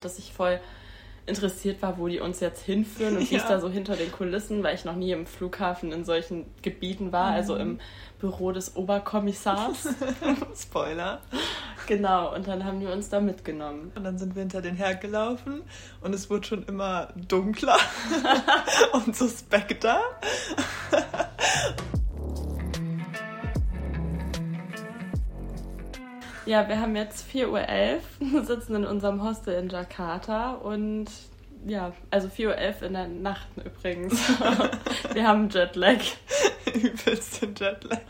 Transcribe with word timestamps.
dass 0.00 0.18
ich 0.18 0.32
voll 0.32 0.60
interessiert 1.26 1.82
war, 1.82 1.98
wo 1.98 2.08
die 2.08 2.20
uns 2.20 2.40
jetzt 2.40 2.62
hinführen 2.62 3.18
und 3.18 3.30
wie 3.30 3.34
es 3.34 3.46
da 3.46 3.60
so 3.60 3.68
hinter 3.68 3.96
den 3.96 4.10
Kulissen, 4.10 4.62
weil 4.62 4.74
ich 4.74 4.84
noch 4.84 4.94
nie 4.94 5.10
im 5.10 5.26
Flughafen 5.26 5.92
in 5.92 6.04
solchen 6.04 6.46
Gebieten 6.62 7.12
war, 7.12 7.26
also 7.26 7.54
mhm. 7.54 7.60
also 7.60 7.70
im 7.70 7.80
Büro 8.18 8.52
des 8.52 8.76
Oberkommissars. 8.76 9.88
Spoiler. 10.56 11.20
Genau, 11.86 12.34
und 12.34 12.48
dann 12.48 12.64
haben 12.64 12.80
die 12.80 12.86
uns 12.86 13.10
da 13.10 13.20
mitgenommen. 13.20 13.92
Und 13.94 14.04
dann 14.04 14.18
sind 14.18 14.36
wir 14.36 14.40
hinter 14.40 14.62
den 14.62 14.76
hergelaufen 14.76 15.62
und 16.00 16.14
es 16.14 16.30
wurde 16.30 16.46
schon 16.46 16.62
immer 16.64 17.12
dunkler 17.28 17.78
und 18.92 19.14
suspekter. 19.14 20.00
Ja, 26.48 26.66
wir 26.66 26.80
haben 26.80 26.96
jetzt 26.96 27.26
4.11 27.30 27.98
Uhr, 28.32 28.42
sitzen 28.42 28.76
in 28.76 28.86
unserem 28.86 29.22
Hostel 29.22 29.52
in 29.62 29.68
Jakarta 29.68 30.52
und 30.52 31.10
ja, 31.66 31.92
also 32.10 32.28
4.11 32.28 32.46
Uhr 32.80 32.82
in 32.86 32.92
der 32.94 33.08
Nacht 33.08 33.48
übrigens. 33.62 34.18
wir 35.12 35.28
haben 35.28 35.50
Jetlag. 35.50 35.98
Übelst 36.74 37.42
den 37.42 37.54
Jetlag. 37.54 38.00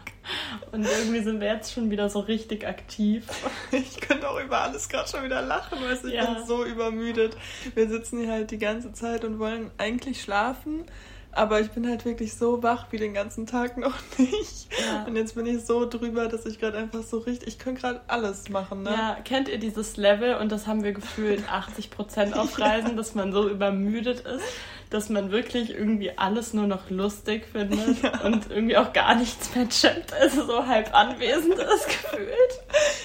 Und 0.71 0.87
irgendwie 0.87 1.21
sind 1.25 1.41
wir 1.41 1.49
jetzt 1.49 1.73
schon 1.73 1.91
wieder 1.91 2.09
so 2.09 2.21
richtig 2.21 2.65
aktiv. 2.65 3.27
Ich 3.73 4.01
könnte 4.01 4.31
auch 4.31 4.39
über 4.39 4.61
alles 4.61 4.89
gerade 4.89 5.09
schon 5.09 5.25
wieder 5.25 5.43
lachen, 5.43 5.79
weil 5.83 5.97
ich 5.97 6.15
ja. 6.15 6.33
bin 6.33 6.47
so 6.47 6.65
übermüdet. 6.65 7.37
Wir 7.75 7.89
sitzen 7.89 8.21
hier 8.21 8.31
halt 8.31 8.53
die 8.53 8.59
ganze 8.59 8.93
Zeit 8.93 9.25
und 9.25 9.41
wollen 9.41 9.73
eigentlich 9.79 10.23
schlafen. 10.23 10.85
Aber 11.33 11.61
ich 11.61 11.71
bin 11.71 11.87
halt 11.87 12.05
wirklich 12.05 12.35
so 12.35 12.63
wach 12.63 12.87
wie 12.91 12.97
den 12.97 13.15
ganzen 13.15 13.47
Tag 13.47 13.77
noch 13.77 13.95
nicht. 14.19 14.69
Ja. 14.87 15.05
Und 15.05 15.17
jetzt 15.17 15.35
bin 15.35 15.47
ich 15.47 15.65
so 15.65 15.89
drüber, 15.89 16.29
dass 16.29 16.47
ich 16.47 16.59
gerade 16.59 16.79
einfach 16.79 17.03
so 17.03 17.19
richtig, 17.19 17.49
ich 17.49 17.59
könnte 17.59 17.83
gerade 17.83 18.01
alles 18.09 18.49
machen. 18.49 18.83
Ne? 18.83 18.91
Ja, 18.91 19.17
kennt 19.25 19.49
ihr 19.49 19.59
dieses 19.59 19.97
Level? 19.97 20.37
Und 20.37 20.51
das 20.51 20.67
haben 20.67 20.83
wir 20.83 20.93
gefühlt 20.93 21.49
80 21.51 21.91
Prozent 21.91 22.37
auf 22.37 22.59
Reisen, 22.59 22.91
ja. 22.91 22.95
dass 22.97 23.15
man 23.15 23.33
so 23.33 23.49
übermüdet 23.49 24.21
ist, 24.21 24.45
dass 24.91 25.11
man 25.11 25.31
wirklich 25.31 25.71
irgendwie 25.71 26.13
alles 26.17 26.55
nur 26.55 26.67
noch 26.67 26.91
lustig 26.91 27.45
findet 27.53 28.03
ja. 28.03 28.21
und 28.23 28.51
irgendwie 28.51 28.77
auch 28.77 28.93
gar 28.93 29.15
nichts 29.15 29.55
mehr 29.55 29.69
checkt, 29.69 30.13
also 30.15 30.47
so 30.47 30.67
halb 30.67 30.95
anwesend 30.95 31.55
ist 31.55 31.87
gefühlt. 31.87 32.61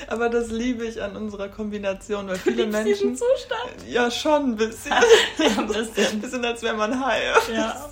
Aber 0.08 0.30
das 0.30 0.50
liebe 0.50 0.86
ich 0.86 1.02
an 1.02 1.16
unserer 1.16 1.50
Kombination, 1.50 2.28
weil 2.28 2.38
viele 2.38 2.67
Menschen. 2.67 3.16
Zustand? 3.16 3.88
Ja, 3.88 4.11
schon 4.11 4.52
ein 4.52 4.56
bisschen. 4.56 4.92
ja, 5.38 5.61
ein 5.61 5.67
bisschen. 5.67 6.08
ein 6.14 6.22
bisschen 6.22 6.45
als 6.45 6.61
wäre 6.61 6.76
man 6.76 7.04
high. 7.04 7.50
Ja. 7.54 7.89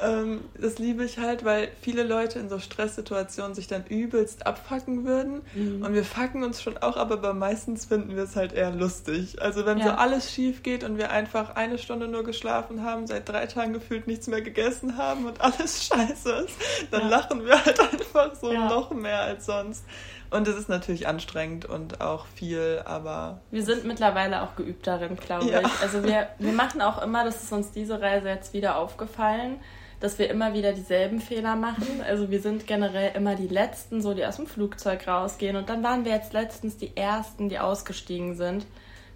Ähm, 0.00 0.42
das 0.58 0.78
liebe 0.78 1.04
ich 1.04 1.18
halt, 1.18 1.44
weil 1.44 1.68
viele 1.80 2.02
Leute 2.02 2.38
in 2.38 2.48
so 2.48 2.58
Stresssituationen 2.58 3.54
sich 3.54 3.68
dann 3.68 3.84
übelst 3.86 4.46
abfacken 4.46 5.04
würden. 5.04 5.42
Mhm. 5.54 5.82
Und 5.84 5.94
wir 5.94 6.04
facken 6.04 6.42
uns 6.42 6.62
schon 6.62 6.78
auch, 6.78 6.96
aber 6.96 7.34
meistens 7.34 7.86
finden 7.86 8.16
wir 8.16 8.24
es 8.24 8.36
halt 8.36 8.52
eher 8.52 8.70
lustig. 8.70 9.40
Also 9.40 9.66
wenn 9.66 9.78
ja. 9.78 9.84
so 9.84 9.90
alles 9.92 10.32
schief 10.32 10.62
geht 10.62 10.84
und 10.84 10.98
wir 10.98 11.10
einfach 11.10 11.56
eine 11.56 11.78
Stunde 11.78 12.08
nur 12.08 12.24
geschlafen 12.24 12.82
haben, 12.82 13.06
seit 13.14 13.28
drei 13.28 13.46
Tagen 13.46 13.72
gefühlt 13.72 14.06
nichts 14.06 14.26
mehr 14.26 14.42
gegessen 14.42 14.96
haben 14.96 15.26
und 15.26 15.40
alles 15.40 15.86
scheiße 15.88 16.32
ist, 16.32 16.56
dann 16.90 17.02
ja. 17.02 17.08
lachen 17.08 17.44
wir 17.44 17.64
halt 17.64 17.78
einfach 17.80 18.34
so 18.34 18.52
ja. 18.52 18.68
noch 18.68 18.90
mehr 18.90 19.20
als 19.20 19.46
sonst. 19.46 19.84
Und 20.30 20.48
es 20.48 20.56
ist 20.56 20.68
natürlich 20.68 21.06
anstrengend 21.06 21.64
und 21.64 22.00
auch 22.00 22.26
viel, 22.26 22.82
aber. 22.84 23.40
Wir 23.52 23.62
sind 23.62 23.84
mittlerweile 23.84 24.42
auch 24.42 24.56
geübt 24.56 24.86
darin, 24.86 25.16
glaube 25.16 25.46
ja. 25.46 25.60
ich. 25.60 25.80
Also 25.80 26.02
wir, 26.02 26.28
wir 26.38 26.52
machen 26.52 26.82
auch 26.82 27.00
immer, 27.00 27.24
das 27.24 27.44
ist 27.44 27.52
uns 27.52 27.70
diese 27.70 28.00
Reise 28.00 28.28
jetzt 28.28 28.52
wieder 28.52 28.76
aufgefallen, 28.76 29.60
dass 30.00 30.18
wir 30.18 30.28
immer 30.28 30.52
wieder 30.52 30.72
dieselben 30.72 31.20
Fehler 31.20 31.54
machen. 31.54 32.02
Also 32.04 32.30
wir 32.30 32.40
sind 32.40 32.66
generell 32.66 33.14
immer 33.14 33.36
die 33.36 33.46
Letzten, 33.46 34.02
so 34.02 34.12
die 34.12 34.26
aus 34.26 34.36
dem 34.36 34.48
Flugzeug 34.48 35.06
rausgehen. 35.06 35.54
Und 35.54 35.68
dann 35.68 35.84
waren 35.84 36.04
wir 36.04 36.12
jetzt 36.12 36.32
letztens 36.32 36.76
die 36.76 36.96
Ersten, 36.96 37.48
die 37.48 37.60
ausgestiegen 37.60 38.34
sind. 38.34 38.66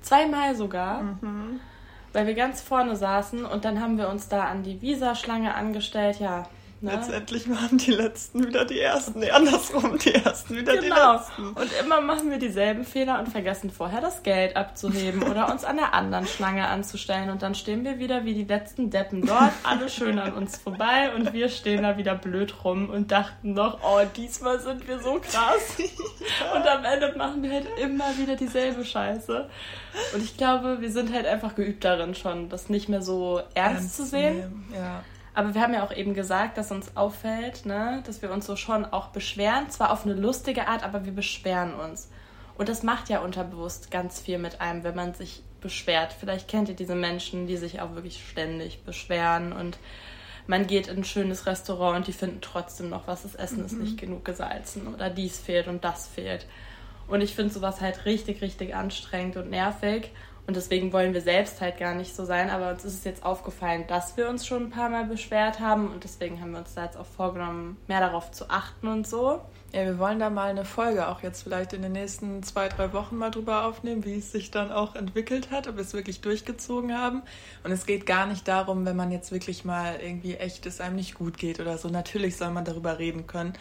Zweimal 0.03 0.55
sogar. 0.55 1.03
Mhm 1.03 1.59
weil 2.19 2.27
wir 2.27 2.35
ganz 2.35 2.61
vorne 2.61 2.97
saßen 2.97 3.45
und 3.45 3.65
dann 3.65 3.81
haben 3.81 3.97
wir 3.97 4.09
uns 4.09 4.29
da 4.29 4.47
an 4.47 4.65
die 4.65 4.83
Visaschlange 4.83 5.55
angestellt. 5.55 6.19
Ja, 6.19 6.49
Ne? 6.81 6.93
Letztendlich 6.93 7.51
waren 7.51 7.77
die 7.77 7.91
Letzten 7.91 8.47
wieder 8.47 8.65
die 8.65 8.79
Ersten. 8.79 9.19
Nee, 9.19 9.33
andersrum, 9.33 9.99
die 9.99 10.15
Ersten 10.15 10.57
wieder 10.57 10.77
genau. 10.77 11.13
die 11.13 11.19
Letzten. 11.19 11.49
Und 11.49 11.71
immer 11.81 12.01
machen 12.01 12.31
wir 12.31 12.39
dieselben 12.39 12.85
Fehler 12.85 13.19
und 13.19 13.29
vergessen 13.29 13.71
vorher 13.71 14.01
das 14.01 14.23
Geld 14.23 14.57
abzuheben 14.57 15.25
oder 15.25 15.51
uns 15.51 15.65
an 15.65 15.77
der 15.77 15.93
anderen 15.93 16.29
Schlange 16.29 16.69
anzustellen. 16.69 17.31
Und 17.31 17.43
dann 17.43 17.57
stehen 17.57 17.85
wir 17.85 17.99
wieder 17.99 18.25
wie 18.25 18.35
die 18.35 18.45
letzten 18.45 18.91
Deppen 18.91 19.27
dort, 19.27 19.51
alle 19.65 19.89
schön 19.89 20.21
an 20.21 20.35
uns 20.35 20.57
vorbei 20.57 21.13
und 21.17 21.33
wir 21.33 21.49
stehen 21.49 21.83
da 21.83 21.97
wieder 21.97 22.15
blöd 22.15 22.55
rum 22.63 22.91
und 22.91 23.11
dachten 23.11 23.55
noch, 23.55 23.81
oh, 23.83 24.01
diesmal 24.17 24.61
sind 24.61 24.87
wir 24.87 25.01
so 25.01 25.21
krass. 25.21 25.77
Und 26.55 26.67
am 26.67 26.85
Ende 26.85 27.15
machen 27.17 27.43
wir 27.43 27.51
halt 27.51 27.67
immer 27.81 28.17
wieder 28.17 28.37
dieselbe 28.37 28.85
Scheiße. 28.85 29.49
Und 30.15 30.23
ich 30.23 30.37
glaube, 30.37 30.81
wir 30.81 30.91
sind 30.91 31.13
halt 31.13 31.27
einfach 31.27 31.55
geübt 31.55 31.85
darin 31.85 32.15
schon, 32.15 32.49
das 32.49 32.69
nicht 32.69 32.89
mehr 32.89 33.03
so 33.03 33.39
ernst, 33.55 33.83
ernst 33.83 33.97
zu 33.97 34.07
sehen. 34.07 34.67
Ja. 34.73 35.03
Aber 35.39 35.55
wir 35.55 35.63
haben 35.63 35.73
ja 35.73 35.85
auch 35.85 35.93
eben 35.93 36.15
gesagt, 36.15 36.59
dass 36.59 36.73
uns 36.73 36.97
auffällt, 36.97 37.65
ne, 37.65 38.03
dass 38.05 38.23
wir 38.23 38.33
uns 38.33 38.45
so 38.45 38.57
schon 38.57 38.85
auch 38.85 39.11
beschweren. 39.11 39.71
Zwar 39.71 39.93
auf 39.93 40.05
eine 40.05 40.15
lustige 40.15 40.67
Art, 40.67 40.83
aber 40.83 41.05
wir 41.05 41.13
beschweren 41.13 41.75
uns. 41.75 42.11
Und 42.57 42.69
das 42.69 42.83
macht 42.83 43.09
ja 43.09 43.21
unterbewusst 43.21 43.93
ganz 43.93 44.19
viel 44.19 44.39
mit 44.39 44.61
einem, 44.61 44.83
wenn 44.83 44.97
man 44.97 45.15
sich 45.15 45.45
beschwert. 45.61 46.13
Vielleicht 46.13 46.49
kennt 46.49 46.69
ihr 46.69 46.75
diese 46.75 46.97
Menschen, 46.97 47.47
die 47.47 47.57
sich 47.57 47.81
auch 47.81 47.95
wirklich 47.95 48.21
ständig 48.29 48.83
beschweren 48.83 49.53
und 49.53 49.79
man 50.49 50.67
geht 50.67 50.89
in 50.89 50.97
ein 50.97 51.05
schönes 51.05 51.47
Restaurant 51.47 51.99
und 51.99 52.09
die 52.09 52.13
finden 52.13 52.41
trotzdem 52.41 52.89
noch 52.89 53.07
was, 53.07 53.23
das 53.23 53.37
Essen 53.37 53.61
mhm. 53.61 53.67
ist 53.67 53.79
nicht 53.79 53.97
genug 53.97 54.25
gesalzen 54.25 54.93
oder 54.93 55.09
dies 55.09 55.39
fehlt 55.39 55.69
und 55.69 55.85
das 55.85 56.09
fehlt. 56.09 56.47
Und 57.07 57.21
ich 57.21 57.37
finde 57.37 57.55
sowas 57.55 57.81
halt 57.81 58.07
richtig, 58.07 58.43
richtig 58.43 58.75
anstrengend 58.75 59.37
und 59.37 59.51
nervig. 59.51 60.11
Und 60.49 60.57
deswegen 60.57 60.95
wollen 60.95 61.13
wir 61.13 61.21
selbst 61.21 61.61
halt 61.61 61.77
gar 61.77 61.95
nicht 61.95 62.17
so 62.17 62.25
sein. 62.25 62.49
Aber 62.49 62.71
uns 62.71 62.83
ist 62.83 62.95
es 62.95 63.05
jetzt 63.05 63.23
aufgefallen, 63.23 63.85
dass 63.87 64.17
wir 64.17 64.31
uns 64.31 64.47
schon 64.47 64.65
ein 64.65 64.71
paar 64.71 64.89
Mal 64.89 65.05
beschwert 65.05 65.61
haben. 65.61 65.93
Und 65.93 66.05
deswegen 66.05 66.41
haben 66.41 66.53
wir 66.53 66.61
uns 66.61 66.73
da 66.73 66.85
jetzt 66.85 66.97
auch 66.97 67.05
vorgenommen, 67.05 67.77
mehr 67.87 68.01
darauf 68.01 68.31
zu 68.31 68.49
achten 68.49 68.89
und 68.89 69.07
so. 69.07 69.43
Ja, 69.75 69.85
wir 69.85 69.99
wollen 69.99 70.19
da 70.19 70.31
mal 70.31 70.49
eine 70.49 70.65
Folge 70.65 71.07
auch 71.09 71.23
jetzt 71.23 71.43
vielleicht 71.43 71.75
in 71.75 71.83
den 71.83 71.93
nächsten 71.93 72.43
zwei, 72.43 72.71
drei 72.71 72.95
Wochen 72.95 73.19
mal 73.19 73.31
drüber 73.31 73.67
aufnehmen, 73.67 74.07
wie 74.07 74.17
es 74.17 74.33
sich 74.33 74.51
dann 74.51 74.73
auch 74.73 74.95
entwickelt 74.95 75.51
hat, 75.51 75.69
ob 75.69 75.77
wir 75.77 75.83
es 75.83 75.93
wirklich 75.93 76.23
durchgezogen 76.23 76.97
haben. 76.97 77.21
Und 77.63 77.71
es 77.71 77.85
geht 77.85 78.07
gar 78.07 78.27
nicht 78.27 78.49
darum, 78.49 78.87
wenn 78.87 78.97
man 78.97 79.13
jetzt 79.13 79.31
wirklich 79.31 79.67
mal 79.67 79.97
irgendwie 80.01 80.37
echt 80.37 80.65
es 80.65 80.81
einem 80.81 80.97
nicht 80.97 81.15
gut 81.15 81.37
geht 81.37 81.61
oder 81.61 81.77
so. 81.77 81.91
Natürlich 81.91 82.39
soll 82.39 82.53
man 82.53 82.65
darüber 82.65 82.99
reden 82.99 83.27
können. 83.27 83.53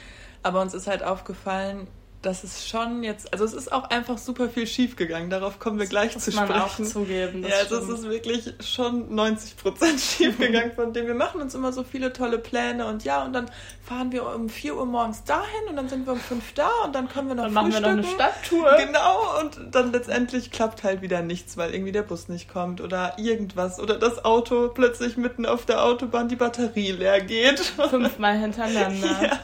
Aber 0.42 0.62
uns 0.62 0.74
ist 0.74 0.88
halt 0.88 1.04
aufgefallen, 1.04 1.88
das 2.22 2.44
ist 2.44 2.68
schon 2.68 3.04
jetzt, 3.04 3.32
also 3.32 3.46
es 3.46 3.54
ist 3.54 3.72
auch 3.72 3.90
einfach 3.90 4.18
super 4.18 4.50
viel 4.50 4.66
schief 4.66 4.96
gegangen. 4.96 5.30
Darauf 5.30 5.60
kommen 5.60 5.80
wir 5.80 5.86
gleich 5.86 6.14
das 6.14 6.26
zu 6.26 6.32
muss 6.32 6.40
sprechen. 6.40 6.62
Auch 6.62 6.76
zugeben. 6.84 7.46
Ja, 7.48 7.56
also 7.58 7.78
es 7.78 8.00
ist 8.00 8.10
wirklich 8.10 8.54
schon 8.60 9.14
90 9.14 9.58
Prozent 9.58 10.00
schief 10.02 10.38
gegangen 10.38 10.72
von 10.76 10.94
dem. 10.94 11.06
Wir 11.06 11.14
machen 11.14 11.42
uns 11.42 11.54
immer 11.54 11.72
so 11.72 11.84
viele 11.84 12.14
tolle 12.14 12.40
Pläne 12.40 12.88
und 12.88 13.04
ja, 13.04 13.24
und 13.24 13.34
dann 13.34 13.52
fahren 13.86 14.12
wir 14.12 14.26
um 14.26 14.50
4 14.50 14.76
Uhr 14.76 14.86
morgens 14.86 15.24
dahin 15.24 15.70
und 15.70 15.76
dann 15.76 15.90
sind 15.90 16.06
wir 16.06 16.14
um 16.14 16.20
5 16.20 16.54
da 16.54 16.70
und 16.86 16.96
dann 16.96 17.08
können 17.08 17.28
wir 17.28 17.36
noch 17.36 17.44
Dann 17.44 17.54
machen 17.54 17.72
wir 17.72 17.82
noch 17.82 17.90
eine 17.90 18.04
Stadttour. 18.04 18.76
Genau, 18.78 19.40
und 19.42 19.76
dann 19.76 19.92
letztendlich 19.92 20.50
klappt 20.52 20.84
halt 20.84 21.02
wieder 21.02 21.22
nichts, 21.22 21.56
weil 21.56 21.74
irgendwie 21.74 21.92
der 21.92 22.04
Bus 22.04 22.30
nicht 22.30 22.52
kommt 22.52 22.82
oder 22.82 23.14
irgendwas 23.18 23.80
oder 23.80 23.98
das 23.98 24.26
Auto 24.26 24.70
plötzlich 24.70 25.18
mitten 25.18 25.46
auf 25.46 25.66
der 25.66 25.84
Autobahn 25.84 26.28
die 26.30 26.36
Batterie 26.36 26.92
leer 26.92 27.22
geht. 27.22 27.60
Fünfmal 27.60 28.40
hintereinander. 28.40 29.08
Ja. 29.28 29.40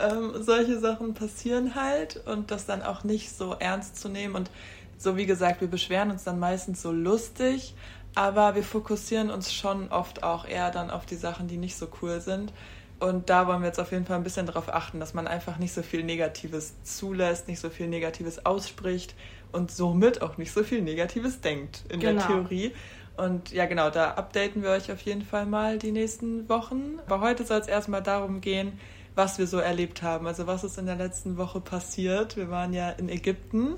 Ähm, 0.00 0.42
solche 0.42 0.78
Sachen 0.78 1.14
passieren 1.14 1.74
halt 1.74 2.01
und 2.26 2.50
das 2.50 2.66
dann 2.66 2.82
auch 2.82 3.04
nicht 3.04 3.36
so 3.36 3.54
ernst 3.58 3.96
zu 3.96 4.08
nehmen. 4.08 4.34
Und 4.34 4.50
so 4.98 5.16
wie 5.16 5.26
gesagt, 5.26 5.60
wir 5.60 5.68
beschweren 5.68 6.10
uns 6.10 6.24
dann 6.24 6.38
meistens 6.38 6.82
so 6.82 6.92
lustig, 6.92 7.74
aber 8.14 8.54
wir 8.54 8.62
fokussieren 8.62 9.30
uns 9.30 9.52
schon 9.52 9.90
oft 9.90 10.22
auch 10.22 10.46
eher 10.46 10.70
dann 10.70 10.90
auf 10.90 11.06
die 11.06 11.16
Sachen, 11.16 11.48
die 11.48 11.56
nicht 11.56 11.76
so 11.76 11.88
cool 12.02 12.20
sind. 12.20 12.52
Und 13.00 13.30
da 13.30 13.48
wollen 13.48 13.62
wir 13.62 13.66
jetzt 13.66 13.80
auf 13.80 13.90
jeden 13.90 14.06
Fall 14.06 14.16
ein 14.16 14.22
bisschen 14.22 14.46
darauf 14.46 14.72
achten, 14.72 15.00
dass 15.00 15.12
man 15.12 15.26
einfach 15.26 15.58
nicht 15.58 15.72
so 15.72 15.82
viel 15.82 16.04
Negatives 16.04 16.74
zulässt, 16.84 17.48
nicht 17.48 17.58
so 17.58 17.68
viel 17.68 17.88
Negatives 17.88 18.46
ausspricht 18.46 19.16
und 19.50 19.72
somit 19.72 20.22
auch 20.22 20.36
nicht 20.36 20.52
so 20.52 20.62
viel 20.62 20.82
Negatives 20.82 21.40
denkt 21.40 21.82
in 21.88 21.98
genau. 21.98 22.20
der 22.20 22.28
Theorie. 22.28 22.72
Und 23.16 23.50
ja, 23.52 23.66
genau, 23.66 23.90
da 23.90 24.12
updaten 24.12 24.62
wir 24.62 24.70
euch 24.70 24.90
auf 24.92 25.00
jeden 25.02 25.22
Fall 25.22 25.46
mal 25.46 25.78
die 25.78 25.92
nächsten 25.92 26.48
Wochen. 26.48 27.00
Aber 27.06 27.20
heute 27.20 27.44
soll 27.44 27.58
es 27.58 27.66
erstmal 27.66 28.02
darum 28.02 28.40
gehen, 28.40 28.78
was 29.14 29.38
wir 29.38 29.46
so 29.46 29.58
erlebt 29.58 30.02
haben. 30.02 30.26
Also 30.26 30.46
was 30.46 30.64
ist 30.64 30.78
in 30.78 30.86
der 30.86 30.96
letzten 30.96 31.36
Woche 31.36 31.60
passiert. 31.60 32.36
Wir 32.36 32.50
waren 32.50 32.72
ja 32.72 32.90
in 32.90 33.08
Ägypten 33.08 33.76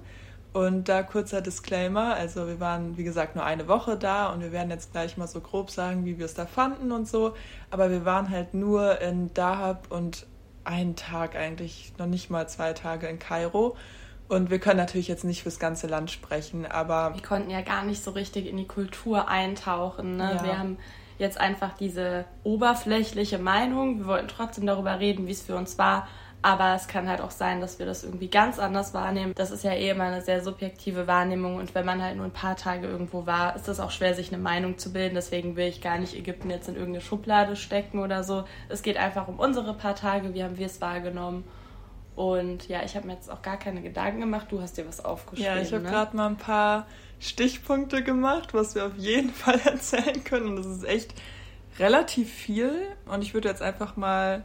und 0.53 0.89
da 0.89 1.03
kurzer 1.03 1.41
Disclaimer. 1.41 2.15
Also 2.15 2.47
wir 2.47 2.61
waren, 2.61 2.97
wie 2.97 3.05
gesagt, 3.05 3.35
nur 3.35 3.45
eine 3.45 3.67
Woche 3.67 3.97
da 3.97 4.33
und 4.33 4.41
wir 4.41 4.53
werden 4.53 4.71
jetzt 4.71 4.93
gleich 4.93 5.17
mal 5.17 5.27
so 5.27 5.41
grob 5.41 5.71
sagen, 5.71 6.05
wie 6.05 6.19
wir 6.19 6.27
es 6.27 6.35
da 6.35 6.47
fanden 6.47 6.93
und 6.93 7.09
so. 7.09 7.35
Aber 7.71 7.91
wir 7.91 8.05
waren 8.05 8.31
halt 8.31 8.55
nur 8.55 9.01
in 9.01 9.35
Dahab 9.35 9.91
und 9.91 10.27
einen 10.63 10.97
Tag 10.97 11.37
eigentlich, 11.37 11.93
noch 11.99 12.07
nicht 12.07 12.31
mal 12.31 12.49
zwei 12.49 12.73
Tage 12.73 13.07
in 13.09 13.19
Kairo. 13.19 13.77
Und 14.29 14.51
wir 14.51 14.59
können 14.59 14.79
natürlich 14.79 15.09
jetzt 15.09 15.25
nicht 15.25 15.43
fürs 15.43 15.59
ganze 15.59 15.87
Land 15.87 16.11
sprechen, 16.11 16.65
aber. 16.65 17.15
Wir 17.15 17.23
konnten 17.23 17.51
ja 17.51 17.61
gar 17.61 17.85
nicht 17.85 18.03
so 18.03 18.13
richtig 18.13 18.47
in 18.47 18.57
die 18.57 18.67
Kultur 18.67 19.29
eintauchen. 19.29 20.17
Ne? 20.17 20.37
Ja. 20.37 20.45
Wir 20.45 20.59
haben 20.59 20.79
jetzt 21.19 21.39
einfach 21.41 21.77
diese 21.77 22.25
oberflächliche 22.43 23.39
Meinung. 23.39 23.99
Wir 24.01 24.07
wollten 24.07 24.29
trotzdem 24.29 24.67
darüber 24.67 25.01
reden, 25.01 25.27
wie 25.27 25.33
es 25.33 25.43
für 25.43 25.57
uns 25.57 25.79
war, 25.79 26.07
Aber 26.45 26.75
es 26.75 26.89
kann 26.89 27.09
halt 27.09 27.23
auch 27.23 27.31
sein, 27.31 27.63
dass 27.63 27.79
wir 27.79 27.87
das 27.87 28.05
irgendwie 28.05 28.29
ganz 28.29 28.59
anders 28.59 28.93
wahrnehmen. 28.93 29.33
Das 29.35 29.51
ist 29.51 29.65
ja 29.65 29.73
eh 29.73 29.89
immer 29.89 30.05
eine 30.05 30.21
sehr 30.21 30.45
subjektive 30.45 31.07
Wahrnehmung 31.07 31.57
und 31.57 31.75
wenn 31.75 31.87
man 31.87 32.03
halt 32.03 32.17
nur 32.19 32.27
ein 32.27 32.33
paar 32.33 32.55
Tage 32.55 32.87
irgendwo 32.87 33.25
war, 33.25 33.57
ist 33.57 33.67
es 33.67 33.81
auch 33.81 33.91
schwer, 33.91 34.15
sich 34.15 34.31
eine 34.31 34.43
Meinung 34.43 34.77
zu 34.77 34.93
bilden. 34.93 35.15
Deswegen 35.15 35.57
will 35.57 35.69
ich 35.69 35.81
gar 35.81 35.97
nicht 35.99 36.15
Ägypten 36.15 36.51
jetzt 36.51 36.69
in 36.69 36.75
irgendeine 36.75 37.01
Schublade 37.01 37.57
stecken 37.57 37.99
oder 37.99 38.25
so. 38.25 38.45
Es 38.69 38.83
geht 38.83 38.99
einfach 38.99 39.27
um 39.27 39.39
unsere 39.39 39.73
paar 39.73 39.95
Tage, 39.95 40.35
wie 40.35 40.45
haben 40.45 40.59
wir 40.59 40.67
es 40.67 40.83
wahrgenommen. 40.83 41.45
Und 42.17 42.69
ja, 42.69 42.83
ich 42.85 42.95
habe 42.97 43.07
mir 43.07 43.15
jetzt 43.15 43.31
auch 43.31 43.43
gar 43.43 43.59
keine 43.59 43.83
Gedanken 43.83 44.21
gemacht. 44.21 44.47
Du 44.51 44.61
hast 44.61 44.77
dir 44.77 44.87
was 44.87 45.05
aufgeschrieben. 45.05 45.57
Ja, 45.57 45.61
ich 45.61 45.73
habe 45.73 45.83
ne? 45.83 45.91
gerade 45.91 46.17
mal 46.17 46.29
ein 46.29 46.37
paar 46.37 46.87
Stichpunkte 47.19 48.03
gemacht, 48.03 48.55
was 48.55 48.75
wir 48.75 48.87
auf 48.87 48.97
jeden 48.97 49.31
Fall 49.33 49.61
erzählen 49.65 50.23
können. 50.25 50.49
Und 50.49 50.57
das 50.57 50.67
ist 50.67 50.85
echt 50.85 51.15
relativ 51.79 52.33
viel. 52.33 52.73
Und 53.07 53.23
ich 53.23 53.35
würde 53.35 53.49
jetzt 53.49 53.63
einfach 53.63 53.97
mal 53.97 54.45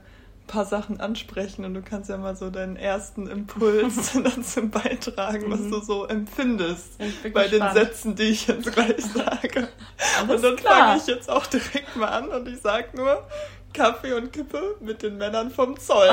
paar 0.50 0.66
Sachen 0.66 1.00
ansprechen 1.00 1.64
und 1.64 1.76
du 1.76 1.82
kannst 1.82 2.10
ja 2.10 2.18
mal 2.18 2.36
so 2.36 2.50
deinen 2.50 2.76
ersten 2.76 3.28
Impuls 3.28 4.14
dazu 4.24 4.68
beitragen, 4.68 5.52
was 5.52 5.60
mhm. 5.60 5.72
du 5.72 5.80
so 5.80 6.06
empfindest 6.08 6.98
bei 6.98 7.48
gespannt. 7.48 7.52
den 7.52 7.74
Sätzen, 7.74 8.16
die 8.16 8.24
ich 8.24 8.48
jetzt 8.48 8.72
gleich 8.74 9.00
sage. 9.14 9.70
und 10.28 10.44
dann 10.44 10.58
fange 10.58 10.98
ich 10.98 11.08
jetzt 11.08 11.30
auch 11.30 11.46
direkt 11.46 11.96
mal 11.96 12.08
an 12.08 12.30
und 12.30 12.48
ich 12.48 12.60
sage 12.60 12.88
nur 12.96 13.28
Kaffee 13.74 14.14
und 14.14 14.34
Kippe 14.34 14.76
mit 14.80 15.04
den 15.04 15.18
Männern 15.18 15.52
vom 15.52 15.80
Zoll. 15.80 16.10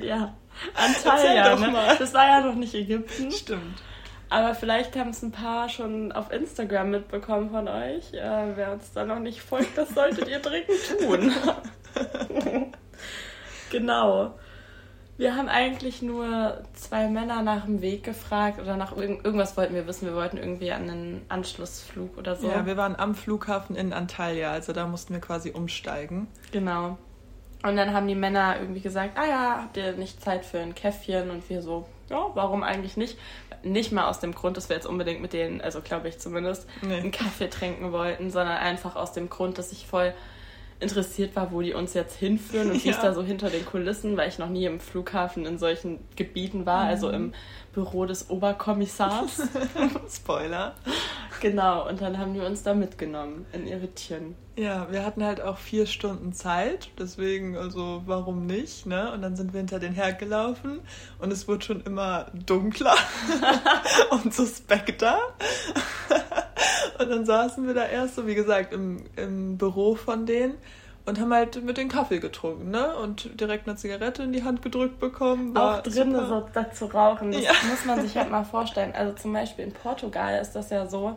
Ja, 0.00 0.34
Antalya, 0.74 1.56
ne? 1.56 1.96
Das 1.98 2.14
war 2.14 2.26
ja 2.26 2.40
noch 2.40 2.54
nicht 2.54 2.74
Ägypten. 2.74 3.30
Stimmt. 3.30 3.82
Aber 4.30 4.54
vielleicht 4.54 4.96
haben 4.96 5.10
es 5.10 5.22
ein 5.22 5.32
paar 5.32 5.68
schon 5.68 6.12
auf 6.12 6.30
Instagram 6.30 6.90
mitbekommen 6.90 7.50
von 7.50 7.66
euch. 7.66 8.12
Äh, 8.12 8.56
wer 8.56 8.72
uns 8.72 8.92
da 8.92 9.04
noch 9.04 9.20
nicht 9.20 9.40
folgt, 9.40 9.78
das 9.78 9.90
solltet 9.90 10.28
ihr 10.28 10.40
dringend 10.40 10.68
tun. 11.00 11.32
genau. 13.70 14.34
Wir 15.16 15.34
haben 15.34 15.48
eigentlich 15.48 16.00
nur 16.00 16.62
zwei 16.74 17.08
Männer 17.08 17.42
nach 17.42 17.64
dem 17.64 17.80
Weg 17.80 18.04
gefragt 18.04 18.60
oder 18.60 18.76
nach 18.76 18.96
irg 18.96 19.24
irgendwas 19.24 19.56
wollten 19.56 19.74
wir 19.74 19.86
wissen. 19.86 20.06
Wir 20.06 20.14
wollten 20.14 20.36
irgendwie 20.36 20.70
an 20.70 20.82
einen 20.82 21.26
Anschlussflug 21.28 22.16
oder 22.18 22.36
so. 22.36 22.48
Ja, 22.48 22.66
wir 22.66 22.76
waren 22.76 22.94
am 22.94 23.16
Flughafen 23.16 23.74
in 23.74 23.92
Antalya, 23.92 24.52
also 24.52 24.72
da 24.72 24.86
mussten 24.86 25.14
wir 25.14 25.20
quasi 25.20 25.50
umsteigen. 25.50 26.28
Genau. 26.52 26.98
Und 27.62 27.76
dann 27.76 27.92
haben 27.92 28.06
die 28.06 28.14
Männer 28.14 28.56
irgendwie 28.60 28.80
gesagt, 28.80 29.18
ah 29.18 29.26
ja, 29.26 29.58
habt 29.62 29.76
ihr 29.76 29.92
nicht 29.92 30.22
Zeit 30.22 30.44
für 30.44 30.60
ein 30.60 30.74
Käffchen? 30.74 31.30
Und 31.30 31.48
wir 31.50 31.60
so, 31.60 31.88
ja, 32.08 32.26
warum 32.34 32.62
eigentlich 32.62 32.96
nicht? 32.96 33.18
Nicht 33.64 33.90
mal 33.90 34.08
aus 34.08 34.20
dem 34.20 34.34
Grund, 34.34 34.56
dass 34.56 34.68
wir 34.68 34.76
jetzt 34.76 34.86
unbedingt 34.86 35.20
mit 35.20 35.32
denen, 35.32 35.60
also 35.60 35.80
glaube 35.80 36.08
ich 36.08 36.18
zumindest, 36.18 36.68
nee. 36.82 36.94
einen 36.94 37.10
Kaffee 37.10 37.48
trinken 37.48 37.90
wollten, 37.90 38.30
sondern 38.30 38.58
einfach 38.58 38.94
aus 38.94 39.12
dem 39.12 39.28
Grund, 39.28 39.58
dass 39.58 39.72
ich 39.72 39.86
voll 39.86 40.14
interessiert 40.80 41.34
war, 41.34 41.50
wo 41.50 41.60
die 41.60 41.74
uns 41.74 41.94
jetzt 41.94 42.16
hinführen 42.16 42.70
und 42.70 42.84
wie 42.84 42.88
es 42.88 43.00
da 43.00 43.12
so 43.12 43.22
hinter 43.22 43.50
den 43.50 43.66
Kulissen, 43.66 44.16
weil 44.16 44.28
ich 44.28 44.38
noch 44.38 44.48
nie 44.48 44.64
im 44.64 44.78
Flughafen 44.78 45.44
in 45.44 45.58
solchen 45.58 45.98
Gebieten 46.14 46.66
war, 46.66 46.84
also 46.84 47.08
mhm. 47.08 47.14
also 47.14 47.24
im 47.26 47.32
Büro 47.78 48.06
des 48.06 48.28
Oberkommissars. 48.28 49.40
Spoiler. 50.10 50.74
Genau, 51.40 51.88
und 51.88 52.00
dann 52.00 52.18
haben 52.18 52.34
die 52.34 52.40
uns 52.40 52.64
da 52.64 52.74
mitgenommen 52.74 53.46
in 53.52 53.68
ihre 53.68 53.86
Tieren. 53.86 54.34
Ja, 54.56 54.88
wir 54.90 55.06
hatten 55.06 55.22
halt 55.22 55.40
auch 55.40 55.58
vier 55.58 55.86
Stunden 55.86 56.32
Zeit, 56.32 56.90
deswegen, 56.98 57.56
also 57.56 58.02
warum 58.06 58.46
nicht, 58.46 58.86
ne? 58.86 59.12
Und 59.12 59.22
dann 59.22 59.36
sind 59.36 59.52
wir 59.52 59.58
hinter 59.58 59.78
den 59.78 59.92
hergelaufen 59.92 60.80
und 61.20 61.32
es 61.32 61.46
wurde 61.46 61.64
schon 61.64 61.82
immer 61.82 62.26
dunkler 62.34 62.96
und 64.10 64.34
suspekter. 64.34 65.16
und 66.98 67.08
dann 67.08 67.24
saßen 67.24 67.64
wir 67.64 67.74
da 67.74 67.86
erst 67.86 68.16
so, 68.16 68.26
wie 68.26 68.34
gesagt, 68.34 68.72
im, 68.72 69.04
im 69.14 69.56
Büro 69.56 69.94
von 69.94 70.26
denen 70.26 70.54
und 71.08 71.18
haben 71.18 71.32
halt 71.32 71.64
mit 71.64 71.78
den 71.78 71.88
Kaffee 71.88 72.18
getrunken, 72.18 72.70
ne? 72.70 72.94
Und 72.96 73.40
direkt 73.40 73.66
eine 73.66 73.76
Zigarette 73.76 74.22
in 74.22 74.32
die 74.32 74.44
Hand 74.44 74.60
gedrückt 74.60 75.00
bekommen. 75.00 75.54
War 75.54 75.78
Auch 75.78 75.82
drin 75.82 76.12
so 76.12 76.46
dazu 76.52 76.84
rauchen, 76.84 77.32
das 77.32 77.42
ja. 77.42 77.52
muss 77.70 77.84
man 77.86 78.02
sich 78.02 78.16
halt 78.16 78.30
mal 78.30 78.44
vorstellen. 78.44 78.92
Also 78.94 79.14
zum 79.14 79.32
Beispiel 79.32 79.64
in 79.64 79.72
Portugal 79.72 80.38
ist 80.38 80.52
das 80.52 80.68
ja 80.68 80.86
so, 80.86 81.16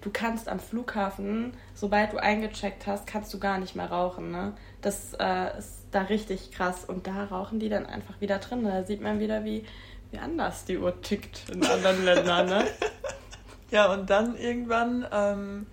du 0.00 0.10
kannst 0.10 0.48
am 0.48 0.60
Flughafen, 0.60 1.54
sobald 1.74 2.12
du 2.12 2.18
eingecheckt 2.18 2.86
hast, 2.86 3.08
kannst 3.08 3.34
du 3.34 3.40
gar 3.40 3.58
nicht 3.58 3.74
mehr 3.74 3.90
rauchen, 3.90 4.30
ne? 4.30 4.52
Das 4.80 5.14
äh, 5.18 5.58
ist 5.58 5.86
da 5.90 6.02
richtig 6.02 6.52
krass. 6.52 6.84
Und 6.84 7.08
da 7.08 7.24
rauchen 7.24 7.58
die 7.58 7.68
dann 7.68 7.84
einfach 7.84 8.20
wieder 8.20 8.38
drin. 8.38 8.62
Da 8.62 8.84
sieht 8.84 9.02
man 9.02 9.18
wieder, 9.18 9.44
wie, 9.44 9.64
wie 10.12 10.18
anders 10.18 10.66
die 10.66 10.78
Uhr 10.78 11.02
tickt 11.02 11.50
in 11.50 11.66
anderen 11.66 12.04
Ländern, 12.04 12.46
ne? 12.46 12.64
Ja, 13.72 13.90
und 13.92 14.08
dann 14.10 14.36
irgendwann... 14.36 15.06
Ähm 15.10 15.66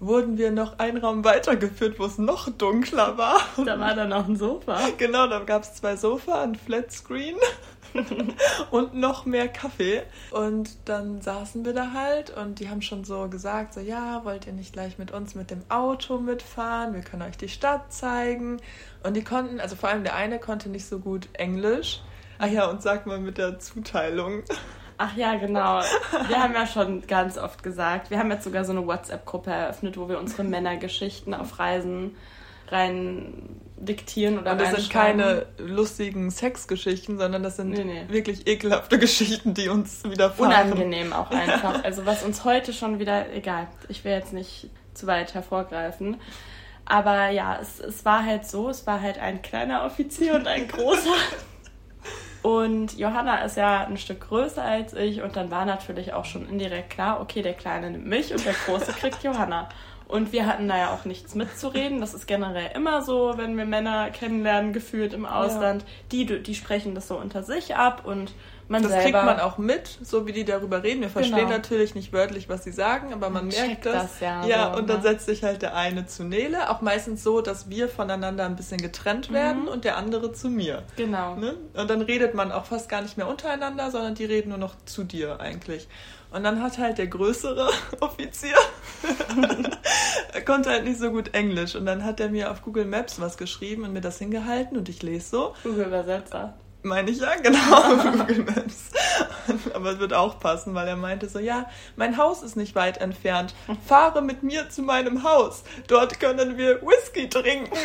wurden 0.00 0.38
wir 0.38 0.50
noch 0.50 0.78
einen 0.78 0.98
Raum 0.98 1.24
weitergeführt, 1.24 1.98
wo 1.98 2.04
es 2.04 2.18
noch 2.18 2.48
dunkler 2.50 3.18
war. 3.18 3.40
Da 3.64 3.78
war 3.80 3.94
dann 3.94 4.12
auch 4.12 4.26
ein 4.26 4.36
Sofa. 4.36 4.78
Genau, 4.96 5.26
da 5.26 5.40
gab 5.40 5.62
es 5.62 5.74
zwei 5.74 5.96
Sofa, 5.96 6.42
ein 6.42 6.54
Flatscreen 6.54 7.36
und 8.70 8.94
noch 8.94 9.26
mehr 9.26 9.48
Kaffee. 9.48 10.02
Und 10.30 10.70
dann 10.84 11.20
saßen 11.20 11.64
wir 11.64 11.72
da 11.72 11.92
halt 11.92 12.30
und 12.36 12.60
die 12.60 12.68
haben 12.68 12.82
schon 12.82 13.04
so 13.04 13.28
gesagt, 13.28 13.74
so 13.74 13.80
ja, 13.80 14.24
wollt 14.24 14.46
ihr 14.46 14.52
nicht 14.52 14.72
gleich 14.72 14.98
mit 14.98 15.10
uns 15.10 15.34
mit 15.34 15.50
dem 15.50 15.62
Auto 15.68 16.18
mitfahren? 16.18 16.94
Wir 16.94 17.02
können 17.02 17.22
euch 17.22 17.36
die 17.36 17.48
Stadt 17.48 17.92
zeigen. 17.92 18.58
Und 19.02 19.14
die 19.14 19.24
konnten, 19.24 19.60
also 19.60 19.76
vor 19.76 19.88
allem 19.88 20.04
der 20.04 20.14
eine 20.14 20.38
konnte 20.38 20.68
nicht 20.68 20.86
so 20.86 20.98
gut 20.98 21.28
Englisch. 21.32 22.02
Ach 22.38 22.46
ja, 22.46 22.66
und 22.66 22.82
sag 22.82 23.06
mal 23.06 23.18
mit 23.18 23.38
der 23.38 23.58
Zuteilung. 23.58 24.44
Ach 24.98 25.16
ja, 25.16 25.36
genau. 25.36 25.80
Wir 26.26 26.42
haben 26.42 26.54
ja 26.54 26.66
schon 26.66 27.06
ganz 27.06 27.38
oft 27.38 27.62
gesagt, 27.62 28.10
wir 28.10 28.18
haben 28.18 28.30
jetzt 28.32 28.42
sogar 28.42 28.64
so 28.64 28.72
eine 28.72 28.84
WhatsApp-Gruppe 28.86 29.50
eröffnet, 29.50 29.96
wo 29.96 30.08
wir 30.08 30.18
unsere 30.18 30.42
Männergeschichten 30.42 31.34
auf 31.34 31.60
Reisen 31.60 32.16
rein 32.66 33.60
diktieren 33.76 34.38
oder 34.38 34.52
Und 34.52 34.60
das 34.60 34.74
sind 34.74 34.90
keine 34.90 35.46
lustigen 35.58 36.30
Sexgeschichten, 36.30 37.16
sondern 37.16 37.44
das 37.44 37.56
sind 37.56 37.70
nee, 37.70 37.84
nee. 37.84 38.04
wirklich 38.08 38.46
ekelhafte 38.48 38.98
Geschichten, 38.98 39.54
die 39.54 39.68
uns 39.68 40.02
widerfahren. 40.04 40.52
Unangenehm 40.52 41.12
auch 41.12 41.30
einfach. 41.30 41.84
Also 41.84 42.04
was 42.04 42.24
uns 42.24 42.44
heute 42.44 42.72
schon 42.72 42.98
wieder, 42.98 43.32
egal, 43.32 43.68
ich 43.88 44.04
will 44.04 44.12
jetzt 44.12 44.32
nicht 44.32 44.68
zu 44.94 45.06
weit 45.06 45.32
hervorgreifen. 45.34 46.16
Aber 46.84 47.28
ja, 47.28 47.58
es, 47.60 47.78
es 47.80 48.04
war 48.04 48.24
halt 48.24 48.46
so, 48.46 48.68
es 48.68 48.86
war 48.86 49.00
halt 49.00 49.18
ein 49.18 49.42
kleiner 49.42 49.84
Offizier 49.84 50.34
und 50.34 50.46
ein 50.46 50.66
großer. 50.66 51.14
Und 52.42 52.96
Johanna 52.96 53.42
ist 53.42 53.56
ja 53.56 53.86
ein 53.86 53.96
Stück 53.96 54.28
größer 54.28 54.62
als 54.62 54.92
ich 54.92 55.22
und 55.22 55.36
dann 55.36 55.50
war 55.50 55.64
natürlich 55.64 56.12
auch 56.12 56.24
schon 56.24 56.48
indirekt 56.48 56.90
klar, 56.90 57.20
okay, 57.20 57.42
der 57.42 57.54
Kleine 57.54 57.90
nimmt 57.90 58.06
mich 58.06 58.32
und 58.32 58.44
der 58.44 58.54
Große 58.66 58.92
kriegt 58.92 59.22
Johanna. 59.22 59.68
Und 60.06 60.32
wir 60.32 60.46
hatten 60.46 60.68
da 60.68 60.78
ja 60.78 60.94
auch 60.94 61.04
nichts 61.04 61.34
mitzureden. 61.34 62.00
Das 62.00 62.14
ist 62.14 62.26
generell 62.26 62.70
immer 62.74 63.02
so, 63.02 63.34
wenn 63.36 63.56
wir 63.58 63.66
Männer 63.66 64.10
kennenlernen, 64.10 64.72
gefühlt 64.72 65.12
im 65.12 65.26
Ausland. 65.26 65.82
Ja. 65.82 65.88
Die, 66.12 66.42
die 66.42 66.54
sprechen 66.54 66.94
das 66.94 67.08
so 67.08 67.16
unter 67.18 67.42
sich 67.42 67.76
ab 67.76 68.06
und 68.06 68.32
man 68.68 68.82
das 68.82 68.92
selber... 68.92 69.04
kriegt 69.04 69.24
man 69.24 69.40
auch 69.40 69.58
mit, 69.58 69.98
so 70.02 70.26
wie 70.26 70.32
die 70.32 70.44
darüber 70.44 70.82
reden. 70.82 71.00
Wir 71.00 71.08
verstehen 71.08 71.36
genau. 71.36 71.50
natürlich 71.50 71.94
nicht 71.94 72.12
wörtlich, 72.12 72.48
was 72.48 72.64
sie 72.64 72.72
sagen, 72.72 73.12
aber 73.12 73.30
man, 73.30 73.48
man 73.48 73.48
merkt 73.48 73.86
das. 73.86 73.94
das 73.94 74.20
ja, 74.20 74.46
ja 74.46 74.72
so, 74.72 74.78
und 74.78 74.88
dann 74.88 74.98
ne? 74.98 75.02
setzt 75.02 75.26
sich 75.26 75.42
halt 75.42 75.62
der 75.62 75.74
eine 75.74 76.06
zu 76.06 76.24
Nele. 76.24 76.70
Auch 76.70 76.80
meistens 76.80 77.22
so, 77.22 77.40
dass 77.40 77.70
wir 77.70 77.88
voneinander 77.88 78.44
ein 78.44 78.56
bisschen 78.56 78.78
getrennt 78.78 79.32
werden 79.32 79.62
mhm. 79.62 79.68
und 79.68 79.84
der 79.84 79.96
andere 79.96 80.32
zu 80.32 80.50
mir. 80.50 80.82
Genau. 80.96 81.36
Ne? 81.36 81.54
Und 81.74 81.90
dann 81.90 82.02
redet 82.02 82.34
man 82.34 82.52
auch 82.52 82.66
fast 82.66 82.88
gar 82.88 83.02
nicht 83.02 83.16
mehr 83.16 83.26
untereinander, 83.26 83.90
sondern 83.90 84.14
die 84.14 84.24
reden 84.24 84.50
nur 84.50 84.58
noch 84.58 84.74
zu 84.84 85.04
dir 85.04 85.40
eigentlich. 85.40 85.88
Und 86.30 86.44
dann 86.44 86.62
hat 86.62 86.76
halt 86.76 86.98
der 86.98 87.06
größere 87.06 87.70
Offizier, 88.00 88.54
er 90.34 90.42
konnte 90.44 90.68
halt 90.68 90.84
nicht 90.84 90.98
so 90.98 91.10
gut 91.10 91.34
Englisch. 91.34 91.74
Und 91.74 91.86
dann 91.86 92.04
hat 92.04 92.20
er 92.20 92.28
mir 92.28 92.50
auf 92.50 92.62
Google 92.62 92.84
Maps 92.84 93.18
was 93.18 93.38
geschrieben 93.38 93.84
und 93.84 93.94
mir 93.94 94.02
das 94.02 94.18
hingehalten 94.18 94.76
und 94.76 94.88
ich 94.88 95.02
lese 95.02 95.28
so. 95.30 95.54
Google 95.62 95.86
Übersetzer. 95.86 96.54
Meine 96.82 97.10
ich 97.10 97.18
ja, 97.18 97.34
genau, 97.36 97.96
Google 98.18 98.44
Maps. 98.44 98.90
Aber 99.74 99.92
es 99.92 99.98
wird 99.98 100.14
auch 100.14 100.38
passen, 100.38 100.74
weil 100.74 100.86
er 100.86 100.96
meinte 100.96 101.28
so, 101.28 101.38
ja, 101.38 101.68
mein 101.96 102.16
Haus 102.16 102.42
ist 102.42 102.56
nicht 102.56 102.74
weit 102.74 102.98
entfernt. 102.98 103.54
Fahre 103.86 104.22
mit 104.22 104.42
mir 104.42 104.70
zu 104.70 104.82
meinem 104.82 105.24
Haus. 105.24 105.64
Dort 105.88 106.20
können 106.20 106.56
wir 106.56 106.80
Whisky 106.82 107.28
trinken. 107.28 107.76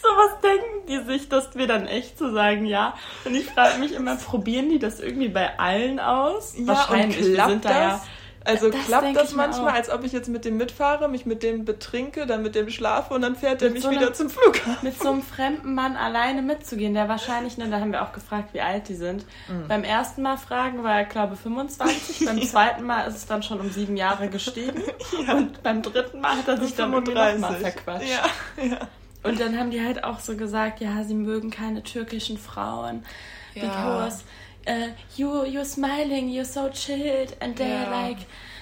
So 0.00 0.08
was 0.08 0.40
denken 0.42 0.86
die 0.86 1.12
sich, 1.12 1.28
dass 1.28 1.56
wir 1.56 1.66
dann 1.66 1.88
echt 1.88 2.16
so 2.18 2.32
sagen, 2.32 2.66
ja. 2.66 2.94
Und 3.24 3.34
ich 3.34 3.46
frage 3.46 3.78
mich 3.78 3.92
immer, 3.92 4.14
probieren 4.14 4.70
die 4.70 4.78
das 4.78 5.00
irgendwie 5.00 5.28
bei 5.28 5.58
allen 5.58 5.98
aus? 5.98 6.54
Ja, 6.56 6.68
Wahrscheinlich. 6.68 7.26
Und 7.26 7.34
klappt 7.34 7.48
wir 7.48 7.52
sind 7.54 7.64
das? 7.64 7.72
da 7.72 7.80
ja 7.80 8.02
also 8.46 8.70
das 8.70 8.86
klappt 8.86 9.16
das 9.16 9.34
manchmal, 9.34 9.74
als 9.74 9.90
ob 9.90 10.04
ich 10.04 10.12
jetzt 10.12 10.28
mit 10.28 10.44
dem 10.44 10.56
mitfahre, 10.56 11.08
mich 11.08 11.26
mit 11.26 11.42
dem 11.42 11.64
betrinke, 11.64 12.26
dann 12.26 12.42
mit 12.42 12.54
dem 12.54 12.70
schlafe 12.70 13.12
und 13.12 13.22
dann 13.22 13.34
fährt 13.34 13.60
er 13.60 13.70
mich 13.70 13.82
so 13.82 13.90
wieder 13.90 14.14
zum 14.14 14.30
Flughafen. 14.30 14.76
Mit 14.82 14.98
so 15.00 15.10
einem 15.10 15.22
fremden 15.22 15.74
Mann 15.74 15.96
alleine 15.96 16.42
mitzugehen, 16.42 16.94
der 16.94 17.08
wahrscheinlich, 17.08 17.58
ne, 17.58 17.68
da 17.68 17.80
haben 17.80 17.90
wir 17.90 18.02
auch 18.02 18.12
gefragt, 18.12 18.54
wie 18.54 18.60
alt 18.60 18.88
die 18.88 18.94
sind. 18.94 19.24
Mhm. 19.48 19.66
Beim 19.68 19.82
ersten 19.82 20.22
Mal 20.22 20.36
fragen 20.36 20.84
war 20.84 20.98
er, 20.98 21.04
glaube 21.04 21.34
ich, 21.34 21.40
25. 21.40 22.24
beim 22.24 22.40
zweiten 22.46 22.84
Mal 22.84 23.02
ist 23.08 23.16
es 23.16 23.26
dann 23.26 23.42
schon 23.42 23.60
um 23.60 23.70
sieben 23.70 23.96
Jahre 23.96 24.28
gestiegen. 24.28 24.80
ja. 25.26 25.34
Und 25.34 25.62
beim 25.62 25.82
dritten 25.82 26.20
Mal 26.20 26.36
hat 26.36 26.46
er 26.46 26.58
sich 26.58 26.74
dann 26.74 26.92
nochmal 26.92 27.38
verquatscht. 27.38 28.08
Ja, 28.08 28.64
ja. 28.64 28.78
Und 29.22 29.40
dann 29.40 29.58
haben 29.58 29.72
die 29.72 29.84
halt 29.84 30.04
auch 30.04 30.20
so 30.20 30.36
gesagt, 30.36 30.80
ja, 30.80 31.02
sie 31.02 31.14
mögen 31.14 31.50
keine 31.50 31.82
türkischen 31.82 32.38
Frauen. 32.38 33.04
Ja. 33.54 33.62
Because 33.64 34.22
uh, 34.66 34.88
you 35.16 35.44
you're 35.44 35.64
smiling, 35.64 36.28
you're 36.28 36.44
so 36.44 36.68
chilled 36.68 37.36
and 37.40 37.56
they're 37.56 37.84
ja. 37.84 37.90
like 37.90 38.18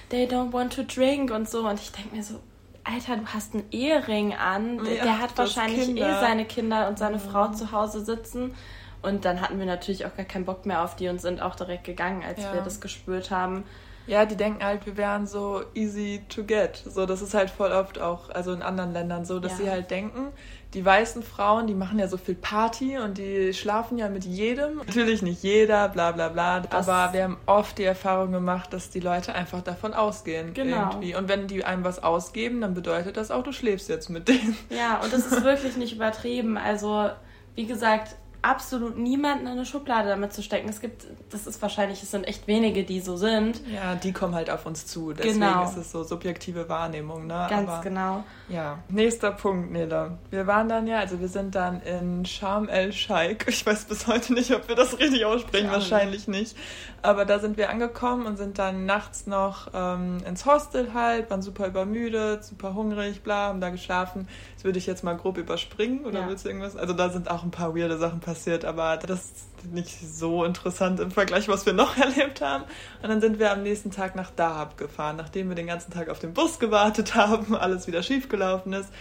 they 0.09 0.25
don't 0.25 0.51
want 0.51 0.73
to 0.73 0.83
drink 0.83 1.31
und 1.31 1.49
so 1.49 1.67
und 1.67 1.79
ich 1.79 1.91
denke 1.91 2.15
mir 2.15 2.23
so 2.23 2.39
Alter, 2.85 3.17
du 3.17 3.25
hast 3.25 3.55
einen 3.55 3.63
Ehering 3.71 4.35
an. 4.35 4.79
Ja, 4.85 5.03
der 5.03 5.19
hat 5.19 5.35
wahrscheinlich 5.37 5.89
eh 5.89 6.19
seine 6.19 6.45
Kinder 6.45 6.87
und 6.87 6.99
seine 6.99 7.17
Frau 7.17 7.47
zu 7.47 7.71
Hause 7.71 8.05
sitzen. 8.05 8.53
Und 9.01 9.25
dann 9.25 9.41
hatten 9.41 9.57
wir 9.59 9.65
natürlich 9.65 10.05
auch 10.05 10.15
gar 10.15 10.25
keinen 10.25 10.45
Bock 10.45 10.65
mehr 10.65 10.83
auf 10.83 10.95
die 10.95 11.07
und 11.09 11.19
sind 11.19 11.41
auch 11.41 11.55
direkt 11.55 11.83
gegangen, 11.83 12.23
als 12.23 12.43
ja. 12.43 12.53
wir 12.53 12.61
das 12.61 12.81
gespürt 12.81 13.31
haben. 13.31 13.63
Ja, 14.07 14.25
die 14.25 14.35
denken 14.35 14.63
halt, 14.63 14.85
wir 14.85 14.97
wären 14.97 15.25
so 15.25 15.63
easy 15.73 16.21
to 16.29 16.43
get. 16.43 16.77
So, 16.77 17.07
das 17.07 17.23
ist 17.23 17.33
halt 17.33 17.49
voll 17.49 17.71
oft 17.71 17.99
auch, 17.99 18.29
also 18.29 18.53
in 18.53 18.61
anderen 18.61 18.93
Ländern 18.93 19.25
so, 19.25 19.39
dass 19.39 19.53
ja. 19.53 19.57
sie 19.57 19.69
halt 19.71 19.89
denken, 19.89 20.31
die 20.75 20.83
weißen 20.83 21.23
Frauen, 21.23 21.67
die 21.67 21.73
machen 21.73 21.97
ja 21.97 22.07
so 22.09 22.17
viel 22.17 22.35
Party 22.35 22.97
und 22.97 23.17
die 23.17 23.53
schlafen 23.53 23.97
ja 23.97 24.09
mit 24.09 24.25
jedem. 24.25 24.77
Natürlich 24.77 25.21
nicht 25.21 25.41
jeder, 25.41 25.87
bla 25.87 26.11
bla 26.11 26.27
bla. 26.27 26.59
Das 26.59 26.89
aber 26.89 27.13
wir 27.13 27.23
haben 27.23 27.37
oft 27.45 27.77
die 27.77 27.85
Erfahrung 27.85 28.33
gemacht, 28.33 28.73
dass 28.73 28.89
die 28.89 28.99
Leute 28.99 29.33
einfach 29.33 29.61
davon 29.61 29.93
ausgehen. 29.93 30.53
Genau. 30.53 30.89
Irgendwie. 30.89 31.15
Und 31.15 31.29
wenn 31.29 31.47
die 31.47 31.63
einem 31.63 31.85
was 31.85 32.03
ausgeben, 32.03 32.59
dann 32.59 32.73
bedeutet 32.73 33.15
das 33.15 33.31
auch, 33.31 33.43
du 33.43 33.53
schläfst 33.53 33.87
jetzt 33.87 34.09
mit 34.09 34.27
denen. 34.27 34.57
Ja, 34.69 34.99
und 35.01 35.13
das 35.13 35.25
ist 35.25 35.43
wirklich 35.43 35.77
nicht 35.77 35.95
übertrieben. 35.95 36.57
Also, 36.57 37.09
wie 37.55 37.65
gesagt, 37.65 38.15
absolut 38.45 38.97
niemanden 38.97 39.47
in 39.47 39.53
eine 39.53 39.65
Schublade 39.65 40.09
damit 40.09 40.31
zu 40.31 40.43
stecken. 40.43 40.69
Es 40.69 40.79
gibt, 40.79 41.05
das 41.31 41.47
ist 41.47 41.61
wahrscheinlich, 41.61 42.03
es 42.03 42.11
sind 42.11 42.25
echt 42.25 42.47
wenige, 42.47 42.83
die 42.83 42.99
so 42.99 43.17
sind. 43.17 43.61
Ja, 43.67 43.95
die 43.95 44.13
kommen 44.13 44.35
halt 44.35 44.49
auf 44.49 44.65
uns 44.65 44.85
zu. 44.85 45.13
Deswegen 45.13 45.39
genau. 45.39 45.63
ist 45.63 45.77
es 45.77 45.91
so 45.91 46.03
subjektive 46.03 46.69
Wahrnehmung, 46.69 47.27
ne? 47.27 47.47
Ganz 47.49 47.69
Aber, 47.69 47.81
genau. 47.81 48.23
Ja. 48.47 48.79
Nächster 48.89 49.31
Punkt, 49.31 49.71
Nele. 49.71 50.17
Wir 50.29 50.45
waren 50.45 50.69
dann 50.69 50.85
ja, 50.85 50.99
also 50.99 51.19
wir 51.19 51.27
sind 51.27 51.55
dann 51.55 51.81
in 51.81 52.25
Sharm 52.25 52.69
el-Sheikh. 52.69 53.45
Ich 53.47 53.65
weiß 53.65 53.85
bis 53.85 54.05
heute 54.07 54.33
nicht, 54.33 54.51
ob 54.51 54.67
wir 54.67 54.75
das 54.75 54.99
richtig 54.99 55.25
aussprechen, 55.25 55.71
wahrscheinlich 55.71 56.27
nicht. 56.27 56.55
Aber 57.01 57.25
da 57.25 57.39
sind 57.39 57.57
wir 57.57 57.69
angekommen 57.69 58.25
und 58.25 58.37
sind 58.37 58.59
dann 58.59 58.85
nachts 58.85 59.27
noch 59.27 59.67
ähm, 59.73 60.17
ins 60.27 60.45
Hostel 60.45 60.93
halt, 60.93 61.29
waren 61.29 61.41
super 61.41 61.67
übermüdet, 61.67 62.43
super 62.43 62.73
hungrig, 62.73 63.21
bla, 63.21 63.47
haben 63.47 63.61
da 63.61 63.69
geschlafen. 63.69 64.27
Das 64.55 64.63
würde 64.63 64.79
ich 64.79 64.87
jetzt 64.87 65.03
mal 65.03 65.15
grob 65.15 65.37
überspringen 65.37 66.05
oder 66.05 66.21
ja. 66.21 66.27
willst 66.27 66.45
du 66.45 66.49
irgendwas? 66.49 66.75
Also 66.75 66.93
da 66.93 67.09
sind 67.09 67.29
auch 67.29 67.43
ein 67.43 67.51
paar 67.51 67.75
weirde 67.75 67.97
Sachen 67.97 68.19
passiert, 68.19 68.34
aber 68.65 68.97
das 68.97 69.25
ist 69.25 69.73
nicht 69.73 69.99
so 69.99 70.43
interessant 70.43 70.99
im 70.99 71.11
Vergleich, 71.11 71.47
was 71.47 71.65
wir 71.65 71.73
noch 71.73 71.97
erlebt 71.97 72.41
haben. 72.41 72.65
Und 73.01 73.09
dann 73.09 73.21
sind 73.21 73.39
wir 73.39 73.51
am 73.51 73.63
nächsten 73.63 73.91
Tag 73.91 74.15
nach 74.15 74.31
Dahab 74.31 74.77
gefahren, 74.77 75.15
nachdem 75.15 75.49
wir 75.49 75.55
den 75.55 75.67
ganzen 75.67 75.91
Tag 75.91 76.09
auf 76.09 76.19
den 76.19 76.33
Bus 76.33 76.59
gewartet 76.59 77.15
haben, 77.15 77.55
alles 77.55 77.87
wieder 77.87 78.03
schiefgelaufen 78.03 78.73
ist. 78.73 78.91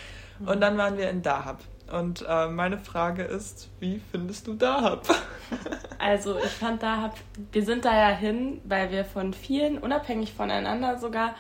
Und 0.45 0.61
dann 0.61 0.77
waren 0.77 0.97
wir 0.99 1.11
in 1.11 1.23
Dahab. 1.23 1.61
Und 1.93 2.25
äh, 2.27 2.49
meine 2.49 2.79
Frage 2.79 3.23
ist, 3.23 3.69
wie 3.79 4.01
findest 4.11 4.47
du 4.47 4.55
Dahab? 4.55 5.07
Also 5.97 6.37
ich 6.37 6.51
fand 6.51 6.83
Dahab, 6.83 7.17
wir 7.53 7.65
sind 7.65 7.87
da 7.87 7.97
ja 7.97 8.15
hin, 8.15 8.61
weil 8.65 8.91
wir 8.91 9.07
von 9.07 9.33
vielen, 9.33 9.79
unabhängig 9.79 10.35
voneinander 10.35 10.99
sogar, 10.99 11.35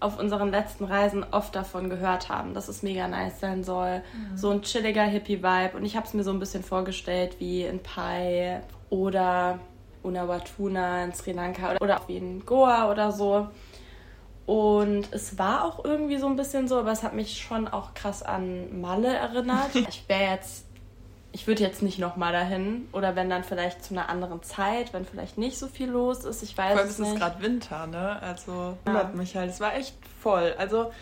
auf 0.00 0.18
unseren 0.18 0.50
letzten 0.50 0.84
Reisen 0.84 1.24
oft 1.30 1.54
davon 1.54 1.90
gehört 1.90 2.28
haben, 2.28 2.54
dass 2.54 2.68
es 2.68 2.82
mega 2.82 3.06
nice 3.06 3.38
sein 3.38 3.62
soll. 3.64 3.98
Mhm. 3.98 4.36
So 4.36 4.50
ein 4.50 4.62
chilliger 4.62 5.04
Hippie-Vibe. 5.04 5.76
Und 5.76 5.84
ich 5.84 5.96
habe 5.96 6.06
es 6.06 6.14
mir 6.14 6.24
so 6.24 6.32
ein 6.32 6.38
bisschen 6.38 6.64
vorgestellt 6.64 7.36
wie 7.38 7.64
in 7.64 7.82
Pai 7.82 8.62
oder 8.88 9.60
Unawatuna 10.02 11.04
in 11.04 11.12
Sri 11.12 11.32
Lanka 11.32 11.72
oder, 11.72 11.82
oder 11.82 12.00
wie 12.06 12.16
in 12.16 12.44
Goa 12.46 12.90
oder 12.90 13.12
so. 13.12 13.48
Und 14.46 15.12
es 15.12 15.38
war 15.38 15.64
auch 15.64 15.84
irgendwie 15.84 16.16
so 16.16 16.26
ein 16.26 16.34
bisschen 16.34 16.66
so, 16.66 16.78
aber 16.78 16.90
es 16.90 17.02
hat 17.02 17.14
mich 17.14 17.40
schon 17.40 17.68
auch 17.68 17.94
krass 17.94 18.22
an 18.22 18.80
Malle 18.80 19.14
erinnert. 19.14 19.74
Ich 19.88 20.08
wäre 20.08 20.32
jetzt, 20.32 20.66
ich 21.32 21.46
würde 21.46 21.62
jetzt 21.62 21.82
nicht 21.82 21.98
nochmal 21.98 22.32
dahin. 22.32 22.88
Oder 22.92 23.14
wenn 23.14 23.30
dann 23.30 23.44
vielleicht 23.44 23.84
zu 23.84 23.94
einer 23.94 24.08
anderen 24.08 24.42
Zeit, 24.42 24.92
wenn 24.92 25.04
vielleicht 25.04 25.38
nicht 25.38 25.58
so 25.58 25.68
viel 25.68 25.88
los 25.88 26.24
ist. 26.24 26.42
Ich 26.42 26.56
weiß 26.56 26.72
Vor 26.72 26.80
allem 26.80 26.90
es 26.90 26.98
nicht. 26.98 27.12
Ist 27.12 27.18
gerade 27.18 27.42
Winter, 27.42 27.86
ne? 27.86 28.20
Also 28.20 28.76
wundert 28.84 29.10
ja. 29.10 29.16
mich 29.16 29.36
halt. 29.36 29.50
Es 29.50 29.60
war 29.60 29.74
echt 29.74 29.94
voll. 30.20 30.54
Also 30.58 30.92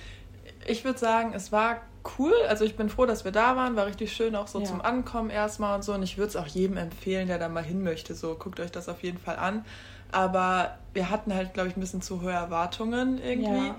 ich 0.66 0.84
würde 0.84 0.98
sagen, 0.98 1.32
es 1.34 1.50
war 1.50 1.80
cool. 2.18 2.34
Also 2.48 2.64
ich 2.64 2.76
bin 2.76 2.90
froh, 2.90 3.06
dass 3.06 3.24
wir 3.24 3.32
da 3.32 3.56
waren. 3.56 3.74
War 3.76 3.86
richtig 3.86 4.12
schön 4.12 4.36
auch 4.36 4.48
so 4.48 4.60
ja. 4.60 4.66
zum 4.66 4.82
Ankommen 4.82 5.30
erstmal 5.30 5.74
und 5.76 5.82
so. 5.82 5.94
Und 5.94 6.02
ich 6.02 6.18
würde 6.18 6.28
es 6.28 6.36
auch 6.36 6.46
jedem 6.46 6.76
empfehlen, 6.76 7.28
der 7.28 7.38
da 7.38 7.48
mal 7.48 7.64
hin 7.64 7.82
möchte. 7.82 8.14
So 8.14 8.34
guckt 8.34 8.60
euch 8.60 8.70
das 8.70 8.88
auf 8.88 9.02
jeden 9.02 9.18
Fall 9.18 9.36
an. 9.36 9.64
Aber 10.12 10.78
wir 10.92 11.10
hatten 11.10 11.34
halt, 11.34 11.54
glaube 11.54 11.70
ich, 11.70 11.76
ein 11.76 11.80
bisschen 11.80 12.02
zu 12.02 12.22
hohe 12.22 12.32
Erwartungen 12.32 13.18
irgendwie. 13.22 13.68
Ja. 13.68 13.76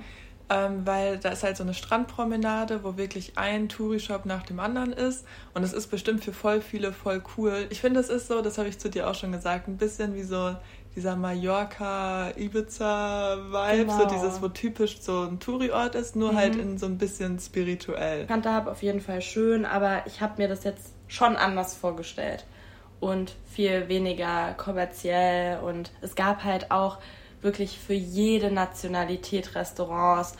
Ähm, 0.51 0.85
weil 0.85 1.19
da 1.19 1.29
ist 1.29 1.43
halt 1.43 1.57
so 1.57 1.63
eine 1.63 1.75
Strandpromenade, 1.75 2.83
wo 2.83 2.97
wirklich 2.97 3.37
ein 3.37 3.69
Touri-Shop 3.69 4.25
nach 4.25 4.43
dem 4.43 4.59
anderen 4.59 4.93
ist. 4.93 5.25
Und 5.53 5.63
es 5.63 5.73
ist 5.73 5.87
bestimmt 5.87 6.23
für 6.23 6.33
voll 6.33 6.61
viele 6.61 6.91
voll 6.91 7.21
cool. 7.37 7.67
Ich 7.69 7.81
finde, 7.81 7.99
es 7.99 8.09
ist 8.09 8.27
so, 8.27 8.41
das 8.41 8.57
habe 8.57 8.67
ich 8.67 8.79
zu 8.79 8.89
dir 8.89 9.07
auch 9.07 9.15
schon 9.15 9.31
gesagt, 9.31 9.67
ein 9.67 9.77
bisschen 9.77 10.15
wie 10.15 10.23
so 10.23 10.55
dieser 10.95 11.15
Mallorca-Ibiza-Vibe, 11.15 13.77
genau. 13.77 13.97
so 13.97 14.05
dieses, 14.05 14.41
wo 14.41 14.47
typisch 14.47 15.01
so 15.01 15.21
ein 15.23 15.39
Touri-Ort 15.39 15.93
ist, 15.95 16.15
nur 16.15 16.35
halt 16.35 16.55
mhm. 16.55 16.59
halt 16.59 16.69
in 16.69 16.79
so 16.79 16.87
ein 16.87 16.97
bisschen 16.97 17.39
spirituell. 17.39 18.25
Da 18.25 18.65
auf 18.65 18.81
jeden 18.81 19.01
Fall 19.01 19.21
schön, 19.21 19.65
aber 19.65 20.01
ich 20.07 20.21
habe 20.21 20.41
mir 20.41 20.47
das 20.47 20.63
jetzt 20.63 20.93
schon 21.07 21.35
anders 21.35 21.75
vorgestellt 21.75 22.45
und 22.99 23.35
viel 23.45 23.87
weniger 23.87 24.55
kommerziell. 24.55 25.59
Und 25.59 25.91
es 26.01 26.15
gab 26.15 26.43
halt 26.43 26.71
auch 26.71 26.97
wirklich 27.41 27.79
für 27.79 27.93
jede 27.93 28.51
Nationalität 28.51 29.55
Restaurants. 29.55 30.35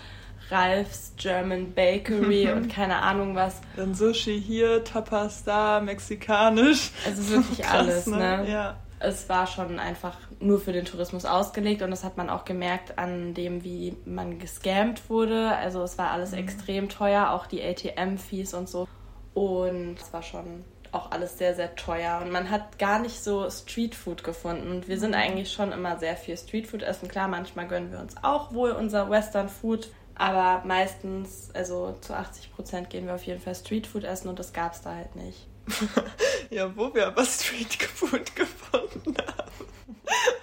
Ralphs 0.51 1.13
German 1.17 1.73
Bakery 1.73 2.51
und 2.51 2.69
keine 2.73 3.01
Ahnung 3.01 3.35
was. 3.35 3.61
Dann 3.75 3.93
Sushi 3.93 4.41
hier, 4.41 4.83
Tapas 4.83 5.43
da, 5.43 5.79
mexikanisch. 5.79 6.91
Also 7.05 7.29
wirklich 7.29 7.59
Krass, 7.65 7.71
alles, 7.71 8.07
ne? 8.07 8.17
ne? 8.17 8.51
Ja. 8.51 8.77
Es 9.01 9.29
war 9.29 9.47
schon 9.47 9.79
einfach 9.79 10.17
nur 10.41 10.59
für 10.59 10.73
den 10.73 10.83
Tourismus 10.83 11.23
ausgelegt 11.23 11.81
und 11.81 11.91
das 11.91 12.03
hat 12.03 12.17
man 12.17 12.29
auch 12.29 12.43
gemerkt 12.43 12.97
an 12.97 13.33
dem, 13.33 13.63
wie 13.63 13.95
man 14.05 14.39
gescammt 14.39 15.09
wurde. 15.09 15.55
Also 15.55 15.81
es 15.83 15.97
war 15.97 16.11
alles 16.11 16.31
mhm. 16.31 16.39
extrem 16.39 16.89
teuer, 16.89 17.29
auch 17.31 17.45
die 17.45 17.63
ATM-Fees 17.63 18.53
und 18.53 18.67
so. 18.67 18.87
Und 19.33 19.95
es 20.01 20.11
war 20.11 20.21
schon 20.21 20.65
auch 20.91 21.11
alles 21.11 21.37
sehr, 21.37 21.55
sehr 21.55 21.75
teuer 21.75 22.19
und 22.21 22.31
man 22.31 22.49
hat 22.49 22.79
gar 22.79 22.99
nicht 22.99 23.23
so 23.23 23.49
Streetfood 23.49 24.23
gefunden. 24.23 24.71
Und 24.71 24.87
wir 24.87 24.99
sind 24.99 25.11
mhm. 25.11 25.17
eigentlich 25.17 25.51
schon 25.51 25.71
immer 25.71 25.97
sehr 25.97 26.15
viel 26.15 26.37
Streetfood 26.37 26.83
essen. 26.83 27.07
Klar, 27.07 27.27
manchmal 27.27 27.67
gönnen 27.67 27.91
wir 27.91 27.99
uns 27.99 28.15
auch 28.21 28.53
wohl 28.53 28.71
unser 28.71 29.09
Western 29.09 29.49
Food, 29.49 29.89
aber 30.15 30.63
meistens, 30.65 31.49
also 31.53 31.97
zu 32.01 32.13
80 32.13 32.53
Prozent 32.53 32.89
gehen 32.89 33.05
wir 33.05 33.15
auf 33.15 33.23
jeden 33.23 33.41
Fall 33.41 33.55
Streetfood 33.55 34.03
essen 34.03 34.27
und 34.29 34.39
das 34.39 34.53
gab 34.53 34.73
es 34.73 34.81
da 34.81 34.95
halt 34.95 35.15
nicht. 35.15 35.47
ja, 36.49 36.75
wo 36.75 36.93
wir 36.93 37.07
aber 37.07 37.23
Streetfood 37.25 38.35
gefunden 38.35 39.15
haben, 39.17 39.65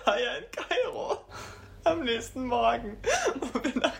war 0.04 0.20
ja 0.20 0.36
in 0.36 0.44
Kairo 0.50 1.18
am 1.84 2.04
nächsten 2.04 2.46
Morgen, 2.46 2.96
wo 3.40 3.62
wir 3.62 3.76
nach 3.80 3.95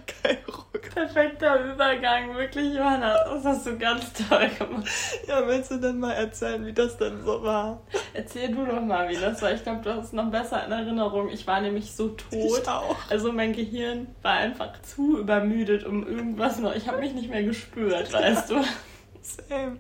Perfekter 0.97 1.63
Übergang, 1.63 2.35
wirklich, 2.35 2.73
Johanna. 2.73 3.23
Das 3.25 3.45
hast 3.45 3.67
du 3.67 3.77
ganz 3.77 4.15
toll 4.15 4.49
gemacht. 4.59 4.89
Ja, 5.29 5.47
willst 5.47 5.71
du 5.71 5.77
denn 5.77 5.99
mal 5.99 6.15
erzählen, 6.15 6.65
wie 6.65 6.73
das 6.73 6.97
denn 6.97 7.23
so 7.23 7.43
war? 7.43 7.83
Erzähl 8.15 8.49
du 8.51 8.65
doch 8.65 8.81
mal, 8.81 9.07
wie 9.11 9.17
das 9.17 9.43
war. 9.43 9.53
Ich 9.53 9.63
glaube, 9.63 9.83
du 9.83 9.95
hast 9.95 10.07
es 10.07 10.13
noch 10.15 10.31
besser 10.31 10.65
in 10.65 10.73
Erinnerung. 10.73 11.29
Ich 11.29 11.47
war 11.47 11.61
nämlich 11.61 11.95
so 11.95 12.09
tot. 12.09 12.33
Ich 12.33 12.67
auch. 12.67 12.97
Also 13.11 13.31
mein 13.31 13.53
Gehirn 13.53 14.07
war 14.23 14.39
einfach 14.39 14.81
zu 14.81 15.19
übermüdet, 15.19 15.85
um 15.85 16.09
irgendwas 16.09 16.61
noch. 16.61 16.75
Ich 16.75 16.89
habe 16.89 17.01
mich 17.01 17.13
nicht 17.13 17.29
mehr 17.29 17.43
gespürt, 17.43 18.11
weißt 18.11 18.49
du. 18.49 18.55
Same. 19.21 19.77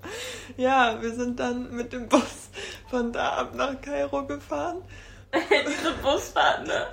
Ja, 0.58 1.00
wir 1.00 1.14
sind 1.14 1.40
dann 1.40 1.75
mit 1.75 1.94
dem 1.94 2.08
Bus 2.08 2.50
von 2.90 3.11
da 3.11 3.38
ab 3.38 3.54
nach 3.54 3.80
Kairo 3.80 4.26
gefahren. 4.26 4.82
Diese 5.66 5.93
Busfahrt, 6.02 6.66
ne? 6.66 6.87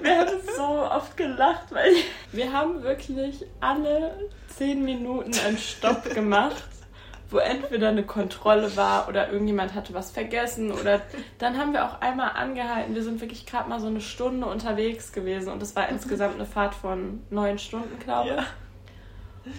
Wir 0.00 0.18
haben 0.18 0.40
so 0.56 0.62
oft 0.62 1.16
gelacht, 1.16 1.66
weil 1.70 1.92
wir 2.32 2.52
haben 2.52 2.82
wirklich 2.82 3.44
alle 3.60 4.28
zehn 4.48 4.84
Minuten 4.84 5.32
einen 5.46 5.58
Stopp 5.58 6.14
gemacht, 6.14 6.64
wo 7.30 7.38
entweder 7.38 7.88
eine 7.88 8.04
Kontrolle 8.04 8.76
war 8.76 9.08
oder 9.08 9.30
irgendjemand 9.30 9.74
hatte 9.74 9.94
was 9.94 10.10
vergessen 10.10 10.72
oder 10.72 11.02
dann 11.38 11.58
haben 11.58 11.72
wir 11.72 11.84
auch 11.84 12.00
einmal 12.00 12.30
angehalten. 12.34 12.94
Wir 12.94 13.02
sind 13.02 13.20
wirklich 13.20 13.46
gerade 13.46 13.68
mal 13.68 13.80
so 13.80 13.88
eine 13.88 14.00
Stunde 14.00 14.46
unterwegs 14.46 15.12
gewesen 15.12 15.52
und 15.52 15.62
es 15.62 15.74
war 15.74 15.88
insgesamt 15.88 16.34
eine 16.34 16.46
Fahrt 16.46 16.74
von 16.74 17.24
neun 17.30 17.58
Stunden, 17.58 17.98
glaube 17.98 18.30
ich. 18.30 18.36
Ja. 18.36 18.46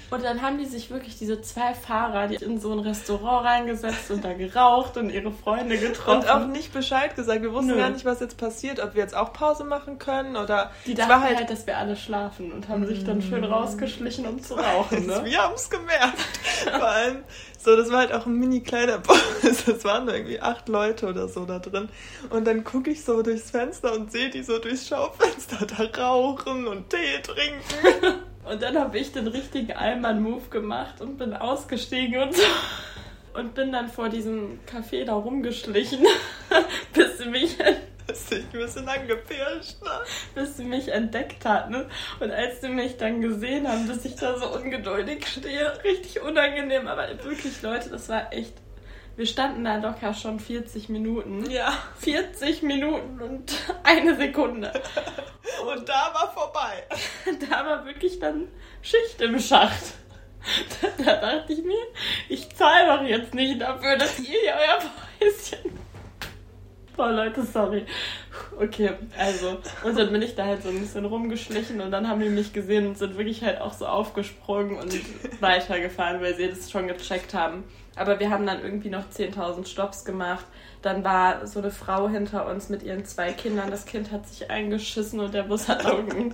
Und 0.10 0.24
dann 0.24 0.42
haben 0.42 0.58
die 0.58 0.66
sich 0.66 0.90
wirklich 0.90 1.18
diese 1.18 1.42
zwei 1.42 1.74
Fahrer, 1.74 2.28
die 2.28 2.36
in 2.36 2.60
so 2.60 2.72
ein 2.72 2.80
Restaurant 2.80 3.46
reingesetzt 3.46 4.12
und 4.12 4.24
da 4.24 4.34
geraucht 4.34 4.98
und 4.98 5.10
ihre 5.10 5.32
Freunde 5.32 5.78
getroffen. 5.78 6.22
Und 6.22 6.30
auch 6.30 6.48
nicht 6.48 6.74
Bescheid 6.74 7.16
gesagt. 7.16 7.42
Wir 7.42 7.54
wussten 7.54 7.72
Nö. 7.72 7.78
gar 7.78 7.90
nicht, 7.90 8.06
was 8.06 8.20
jetzt 8.20 8.38
passiert, 8.38 8.80
ob 8.80 8.96
wir 8.96 9.02
jetzt 9.02 9.16
auch 9.16 9.34
Pause 9.34 9.64
machen 9.64 10.00
können 10.00 10.36
oder. 10.36 10.72
Die 10.86 10.94
dachten 10.94 11.22
halt, 11.22 11.38
halt, 11.38 11.50
dass 11.50 11.66
wir 11.68 11.78
alle 11.78 11.96
schlafen 11.96 12.52
und 12.52 12.68
haben 12.68 12.86
sich 12.86 13.04
dann 13.04 13.22
schön 13.22 13.42
mm. 13.42 13.52
rausgeschlichen, 13.52 14.26
um 14.26 14.42
zu 14.42 14.56
rauchen. 14.56 14.98
Ne? 15.08 15.22
wir 15.24 15.42
haben 15.42 15.54
es 15.54 15.70
gemerkt. 15.70 16.20
Vor 16.66 16.88
allem, 16.88 17.24
so, 17.58 17.76
das 17.76 17.92
war 17.92 18.00
halt 18.00 18.14
auch 18.14 18.26
ein 18.26 18.36
mini 18.36 18.62
kleiner 18.62 18.98
Bus. 19.00 19.68
Es 19.68 19.84
waren 19.84 20.06
nur 20.06 20.16
irgendwie 20.16 20.40
acht 20.40 20.70
Leute 20.70 21.08
oder 21.08 21.28
so 21.28 21.46
da 21.46 21.60
drin. 21.60 21.90
Und 22.30 22.46
dann 22.46 22.64
gucke 22.64 22.92
ich 22.92 23.04
so 23.04 23.22
durchs 23.22 23.52
Fenster 23.52 23.94
und 23.94 24.12
sehe 24.12 24.30
die 24.30 24.44
so 24.44 24.60
durchs 24.60 24.88
Schaufenster 24.88 25.66
da 25.66 26.04
rauchen 26.04 26.68
und 26.68 26.90
Tee 26.90 27.22
trinken. 27.22 28.22
Und 28.50 28.62
dann 28.62 28.78
habe 28.78 28.98
ich 28.98 29.12
den 29.12 29.28
richtigen 29.28 29.74
Allmann-Move 29.74 30.48
gemacht 30.50 31.02
und 31.02 31.18
bin 31.18 31.34
ausgestiegen 31.34 32.22
und 32.22 32.34
so. 32.34 32.44
Und 33.34 33.54
bin 33.56 33.74
dann 33.74 33.90
vor 33.90 34.08
diesem 34.08 34.60
Café 34.66 35.04
da 35.04 35.16
rumgeschlichen, 35.16 36.06
bis 36.94 37.18
sie 37.18 37.26
mich 37.26 37.58
hast 38.10 38.32
dich 38.32 38.44
ein 38.46 38.52
bisschen 38.52 38.88
angepirscht, 38.88 39.82
ne? 39.82 40.00
Bis 40.36 40.58
sie 40.58 40.64
mich 40.64 40.90
entdeckt 40.90 41.46
hat, 41.46 41.70
ne? 41.70 41.90
Und 42.20 42.32
als 42.32 42.62
sie 42.62 42.70
mich 42.70 42.98
dann 42.98 43.22
gesehen 43.22 43.68
haben, 43.68 43.88
dass 43.88 44.06
ich 44.06 44.16
da 44.16 44.38
so 44.38 44.54
ungeduldig 44.54 45.28
stehe, 45.28 45.84
richtig 45.84 46.22
unangenehm, 46.22 46.88
aber 46.88 47.08
wirklich, 47.24 47.62
Leute, 47.62 47.90
das 47.90 48.10
war 48.10 48.32
echt. 48.34 48.54
Wir 49.16 49.26
standen 49.26 49.64
da 49.64 49.78
locker 49.78 50.14
schon 50.14 50.40
40 50.40 50.90
Minuten. 50.90 51.50
Ja. 51.50 51.74
40 52.00 52.62
Minuten 52.62 53.20
und 53.20 53.52
eine 53.84 54.16
Sekunde. 54.16 54.72
Und 55.66 55.90
da 55.90 56.12
war 56.14 56.32
vorbei. 56.34 56.84
Da 57.50 57.66
war 57.66 57.86
wirklich 57.86 58.20
dann 58.20 58.48
Schicht 58.82 59.20
im 59.22 59.40
Schacht. 59.40 59.96
Da, 60.82 61.04
da 61.04 61.16
dachte 61.16 61.54
ich 61.54 61.64
mir, 61.64 61.82
ich 62.30 62.56
zahle 62.56 62.98
doch 62.98 63.04
jetzt 63.04 63.34
nicht 63.34 63.62
dafür, 63.62 63.98
dass 63.98 64.20
ihr 64.20 64.26
hier 64.26 64.54
euer 64.54 64.80
Häuschen. 65.20 65.87
Boah, 66.98 67.12
Leute, 67.12 67.44
sorry. 67.44 67.86
Okay, 68.60 68.90
also, 69.16 69.60
und 69.84 69.98
dann 69.98 70.12
bin 70.12 70.24
ich 70.24 70.34
da 70.34 70.46
halt 70.46 70.64
so 70.64 70.70
ein 70.70 70.80
bisschen 70.80 71.06
rumgeschlichen 71.06 71.80
und 71.80 71.92
dann 71.92 72.10
haben 72.10 72.20
die 72.20 72.30
mich 72.30 72.54
gesehen 72.54 72.88
und 72.88 72.98
sind 72.98 73.18
wirklich 73.18 73.44
halt 73.44 73.62
auch 73.62 73.74
so 73.74 73.86
aufgesprungen 73.86 74.78
und 74.78 74.92
weitergefahren, 75.40 76.22
weil 76.22 76.36
sie 76.36 76.50
das 76.50 76.72
schon 76.72 76.88
gecheckt 76.88 77.36
haben. 77.36 77.66
Aber 77.96 78.20
wir 78.20 78.32
haben 78.32 78.48
dann 78.48 78.64
irgendwie 78.64 78.90
noch 78.90 79.06
10.000 79.12 79.68
Stopps 79.68 80.06
gemacht. 80.06 80.46
Dann 80.82 81.04
war 81.04 81.46
so 81.48 81.60
eine 81.60 81.72
Frau 81.72 82.08
hinter 82.08 82.48
uns 82.48 82.70
mit 82.70 82.84
ihren 82.84 83.06
zwei 83.06 83.34
Kindern. 83.34 83.72
Das 83.72 83.86
Kind 83.86 84.12
hat 84.12 84.28
sich 84.28 84.50
eingeschissen 84.50 85.20
und 85.20 85.34
der 85.34 85.44
Bus 85.44 85.68
hat 85.68 85.86
Augen. 85.92 86.34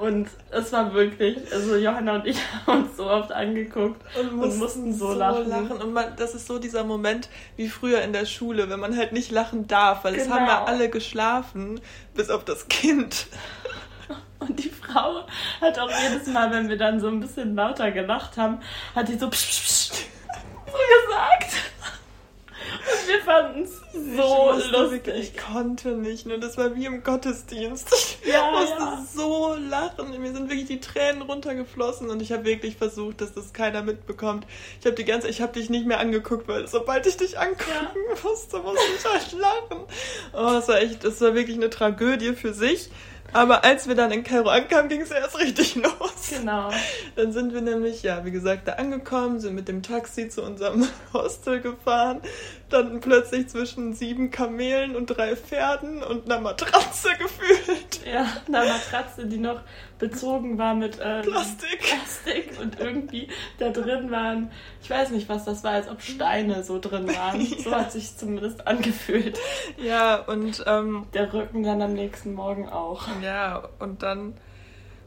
Und 0.00 0.28
es 0.50 0.72
war 0.72 0.92
wirklich, 0.94 1.38
also 1.52 1.76
Johanna 1.76 2.16
und 2.16 2.26
ich 2.26 2.38
haben 2.66 2.84
uns 2.84 2.96
so 2.96 3.08
oft 3.08 3.32
angeguckt 3.32 4.00
und 4.18 4.32
mussten, 4.34 4.52
und 4.52 4.58
mussten 4.58 4.92
so, 4.92 5.12
so, 5.12 5.18
lachen. 5.18 5.48
lachen. 5.48 5.72
Und 5.72 5.92
man, 5.92 6.16
das 6.16 6.34
ist 6.34 6.46
so 6.46 6.58
dieser 6.58 6.84
Moment 6.84 7.28
wie 7.56 7.68
früher 7.68 8.02
in 8.02 8.12
der 8.12 8.26
Schule, 8.26 8.68
wenn 8.70 8.80
man 8.80 8.96
halt 8.96 9.12
nicht 9.12 9.30
lachen 9.30 9.66
darf, 9.66 10.04
weil 10.04 10.14
genau. 10.14 10.24
es 10.24 10.30
haben 10.30 10.46
ja 10.46 10.64
alle 10.64 10.88
geschlafen, 10.88 11.80
bis 12.14 12.30
auf 12.30 12.44
das 12.44 12.68
Kind. 12.68 13.26
Und 14.40 14.62
die 14.62 14.70
Frau 14.70 15.26
hat 15.60 15.78
auch 15.80 15.90
jedes 15.90 16.28
Mal, 16.28 16.52
wenn 16.52 16.68
wir 16.68 16.78
dann 16.78 17.00
so 17.00 17.08
ein 17.08 17.18
bisschen 17.18 17.56
lauter 17.56 17.90
gelacht 17.90 18.36
haben, 18.36 18.60
hat 18.94 19.08
die 19.08 19.18
so 19.18 19.28
psch, 19.28 19.48
psch, 19.48 19.90
psch, 19.90 20.04
gesagt. 21.08 21.67
Es 23.62 23.80
so 23.92 24.54
ich 24.58 24.70
lustig. 24.70 25.06
Wirklich, 25.06 25.32
ich 25.34 25.36
konnte 25.36 25.90
nicht, 25.90 26.26
nur 26.26 26.38
das 26.38 26.56
war 26.56 26.74
wie 26.74 26.86
im 26.86 27.02
Gottesdienst. 27.02 27.88
Ich 28.22 28.32
ja, 28.32 28.50
musste 28.50 28.78
ja. 28.78 29.06
so 29.14 29.54
lachen. 29.68 30.20
Mir 30.20 30.32
sind 30.32 30.48
wirklich 30.48 30.66
die 30.66 30.80
Tränen 30.80 31.22
runtergeflossen 31.22 32.10
und 32.10 32.22
ich 32.22 32.32
habe 32.32 32.44
wirklich 32.44 32.76
versucht, 32.76 33.20
dass 33.20 33.32
das 33.32 33.52
keiner 33.52 33.82
mitbekommt. 33.82 34.46
Ich 34.80 34.86
habe 34.86 34.96
die 34.96 35.04
ganze, 35.04 35.28
ich 35.28 35.40
habe 35.40 35.52
dich 35.52 35.70
nicht 35.70 35.86
mehr 35.86 36.00
angeguckt, 36.00 36.48
weil 36.48 36.66
sobald 36.66 37.06
ich 37.06 37.16
dich 37.16 37.38
angucken 37.38 37.98
ja. 38.08 38.16
musste, 38.22 38.58
musste 38.58 38.82
ich 38.96 39.04
halt 39.04 39.32
lachen. 39.32 39.84
Oh, 40.32 40.52
das 40.52 40.68
war 40.68 40.80
echt, 40.80 41.04
das 41.04 41.20
war 41.20 41.34
wirklich 41.34 41.56
eine 41.56 41.70
Tragödie 41.70 42.34
für 42.34 42.52
sich. 42.52 42.90
Aber 43.32 43.64
als 43.64 43.86
wir 43.86 43.94
dann 43.94 44.10
in 44.10 44.24
Kairo 44.24 44.48
ankamen, 44.48 44.88
ging 44.88 45.02
es 45.02 45.10
erst 45.10 45.38
richtig 45.38 45.74
los. 45.76 46.30
Genau. 46.30 46.70
Dann 47.16 47.32
sind 47.32 47.52
wir 47.52 47.60
nämlich, 47.60 48.02
ja, 48.02 48.24
wie 48.24 48.30
gesagt, 48.30 48.68
da 48.68 48.72
angekommen, 48.74 49.40
sind 49.40 49.54
mit 49.54 49.68
dem 49.68 49.82
Taxi 49.82 50.28
zu 50.28 50.42
unserem 50.42 50.86
Hostel 51.12 51.60
gefahren, 51.60 52.22
dann 52.70 53.00
plötzlich 53.00 53.48
zwischen 53.48 53.94
sieben 53.94 54.30
Kamelen 54.30 54.96
und 54.96 55.06
drei 55.06 55.36
Pferden 55.36 56.02
und 56.02 56.24
einer 56.30 56.40
Matratze 56.40 57.10
gefühlt. 57.18 58.00
Ja, 58.06 58.26
einer 58.46 58.64
Matratze, 58.64 59.26
die 59.26 59.38
noch 59.38 59.60
bezogen 59.98 60.58
war 60.58 60.74
mit 60.74 60.98
ähm, 61.02 61.22
Plastik. 61.22 61.80
Plastik 61.80 62.58
und 62.60 62.78
irgendwie 62.78 63.28
da 63.58 63.70
drin 63.70 64.10
waren, 64.10 64.50
ich 64.82 64.90
weiß 64.90 65.10
nicht, 65.10 65.28
was 65.28 65.44
das 65.44 65.64
war, 65.64 65.72
als 65.72 65.88
ob 65.88 66.02
Steine 66.02 66.62
so 66.62 66.78
drin 66.78 67.08
waren. 67.08 67.40
ja. 67.44 67.58
So 67.58 67.70
hat 67.72 67.92
sich 67.92 68.16
zumindest 68.16 68.66
angefühlt. 68.66 69.38
Ja, 69.76 70.16
und 70.16 70.64
ähm, 70.66 71.06
der 71.14 71.32
Rücken 71.32 71.62
dann 71.62 71.82
am 71.82 71.92
nächsten 71.92 72.34
Morgen 72.34 72.68
auch. 72.68 73.06
Ja, 73.22 73.68
und 73.78 74.02
dann 74.02 74.34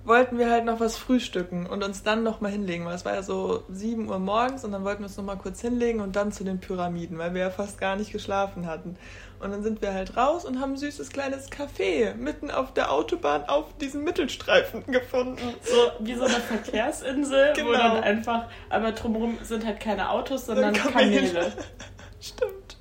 wollten 0.04 0.38
wir 0.38 0.50
halt 0.50 0.66
noch 0.66 0.80
was 0.80 0.98
frühstücken 0.98 1.68
und 1.68 1.84
uns 1.84 2.04
dann 2.04 2.24
noch 2.24 2.42
mal 2.42 2.52
hinlegen, 2.52 2.86
weil 2.86 2.96
es 2.96 3.06
war 3.06 3.14
ja 3.14 3.24
so 3.24 3.64
7 3.70 4.10
Uhr 4.10 4.20
morgens 4.20 4.64
und 4.64 4.72
dann 4.72 4.84
wollten 4.84 5.02
wir 5.02 5.08
uns 5.08 5.18
noch 5.18 5.24
mal 5.24 5.36
kurz 5.36 5.62
hinlegen 5.62 6.02
und 6.02 6.16
dann 6.16 6.32
zu 6.32 6.44
den 6.44 6.60
Pyramiden, 6.60 7.18
weil 7.18 7.34
wir 7.34 7.42
ja 7.42 7.50
fast 7.50 7.80
gar 7.80 7.96
nicht 7.96 8.12
geschlafen 8.12 8.66
hatten. 8.66 8.98
Und 9.42 9.52
dann 9.52 9.64
sind 9.64 9.82
wir 9.82 9.94
halt 9.94 10.16
raus 10.16 10.46
und 10.46 10.60
haben 10.60 10.74
ein 10.74 10.78
süßes 10.78 11.10
kleines 11.10 11.50
Café 11.52 12.14
mitten 12.16 12.52
auf 12.52 12.74
der 12.74 12.92
Autobahn 12.92 13.46
auf 13.46 13.66
diesem 13.78 14.04
Mittelstreifen 14.04 14.86
gefunden. 14.86 15.56
So 15.64 16.06
wie 16.06 16.16
so 16.16 16.26
eine 16.26 16.36
Verkehrsinsel, 16.36 17.54
genau. 17.56 17.70
wo 17.70 17.74
dann 17.74 18.04
einfach, 18.04 18.50
aber 18.70 18.92
drumherum 18.92 19.38
sind 19.42 19.66
halt 19.66 19.80
keine 19.80 20.10
Autos, 20.10 20.46
sondern 20.46 20.74
Kamele. 20.74 21.28
Kamele. 21.28 21.54
Stimmt. 22.22 22.78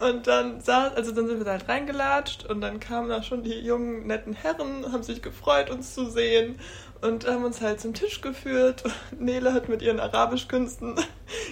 Und 0.00 0.26
dann 0.26 0.60
saß, 0.60 0.94
also 0.94 1.12
dann 1.12 1.28
sind 1.28 1.38
wir 1.38 1.44
da 1.44 1.52
halt 1.52 1.68
reingelatscht 1.68 2.46
und 2.46 2.60
dann 2.60 2.80
kamen 2.80 3.08
da 3.08 3.22
schon 3.22 3.42
die 3.42 3.58
jungen, 3.58 4.06
netten 4.06 4.32
Herren, 4.32 4.92
haben 4.92 5.02
sich 5.02 5.22
gefreut, 5.22 5.70
uns 5.70 5.94
zu 5.94 6.10
sehen 6.10 6.58
und 7.02 7.26
haben 7.26 7.44
uns 7.44 7.60
halt 7.60 7.80
zum 7.80 7.94
Tisch 7.94 8.20
geführt. 8.20 8.84
Nele 9.18 9.52
hat 9.52 9.68
mit 9.68 9.82
ihren 9.82 10.00
Arabischkünsten 10.00 10.96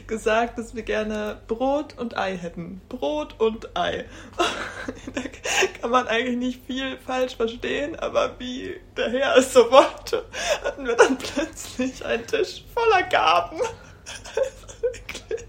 gesagt, 0.06 0.58
dass 0.58 0.74
wir 0.74 0.82
gerne 0.82 1.40
Brot 1.46 1.96
und 1.98 2.16
Ei 2.16 2.36
hätten. 2.36 2.80
Brot 2.88 3.34
und 3.38 3.76
Ei. 3.76 4.04
da 5.14 5.20
kann 5.80 5.90
man 5.90 6.08
eigentlich 6.08 6.36
nicht 6.36 6.66
viel 6.66 6.98
falsch 6.98 7.36
verstehen, 7.36 7.98
aber 7.98 8.38
wie 8.38 8.80
der 8.96 9.10
Herr 9.10 9.36
es 9.36 9.52
so 9.52 9.70
wollte, 9.70 10.24
hatten 10.64 10.86
wir 10.86 10.96
dann 10.96 11.16
plötzlich 11.18 12.04
einen 12.04 12.26
Tisch 12.26 12.64
voller 12.74 13.02
Gaben. 13.04 13.60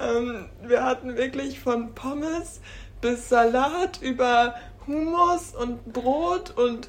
Ähm, 0.00 0.48
wir 0.62 0.84
hatten 0.84 1.16
wirklich 1.16 1.60
von 1.60 1.94
Pommes 1.94 2.60
bis 3.00 3.28
Salat 3.28 4.00
über 4.00 4.54
Hummus 4.86 5.54
und 5.54 5.92
Brot 5.92 6.56
und 6.56 6.88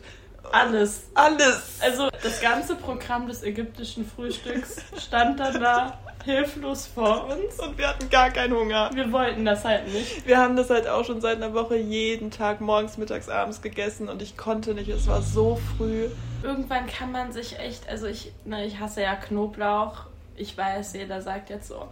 alles. 0.51 1.03
Alles. 1.13 1.79
Also 1.81 2.09
das 2.23 2.41
ganze 2.41 2.75
Programm 2.75 3.27
des 3.27 3.43
ägyptischen 3.43 4.05
Frühstücks 4.05 4.77
stand 4.97 5.39
dann 5.39 5.61
da 5.61 5.99
hilflos 6.25 6.87
vor 6.87 7.27
uns. 7.27 7.59
Und 7.59 7.77
wir 7.77 7.89
hatten 7.89 8.09
gar 8.09 8.29
keinen 8.29 8.53
Hunger. 8.53 8.89
Wir 8.93 9.11
wollten 9.11 9.45
das 9.45 9.63
halt 9.63 9.91
nicht. 9.91 10.27
Wir 10.27 10.37
haben 10.37 10.55
das 10.55 10.69
halt 10.69 10.87
auch 10.87 11.05
schon 11.05 11.21
seit 11.21 11.37
einer 11.37 11.53
Woche 11.53 11.77
jeden 11.77 12.31
Tag 12.31 12.61
morgens, 12.61 12.97
mittags, 12.97 13.29
abends 13.29 13.61
gegessen 13.61 14.09
und 14.09 14.21
ich 14.21 14.37
konnte 14.37 14.73
nicht. 14.73 14.89
Es 14.89 15.07
war 15.07 15.21
so 15.21 15.59
früh. 15.77 16.07
Irgendwann 16.43 16.87
kann 16.87 17.11
man 17.11 17.31
sich 17.31 17.59
echt, 17.59 17.87
also 17.89 18.07
ich, 18.07 18.31
ne, 18.45 18.65
ich 18.65 18.79
hasse 18.79 19.01
ja 19.01 19.15
Knoblauch 19.15 20.08
ich 20.39 20.57
weiß, 20.57 20.93
jeder 20.93 21.21
sagt 21.21 21.49
jetzt 21.49 21.67
so, 21.67 21.87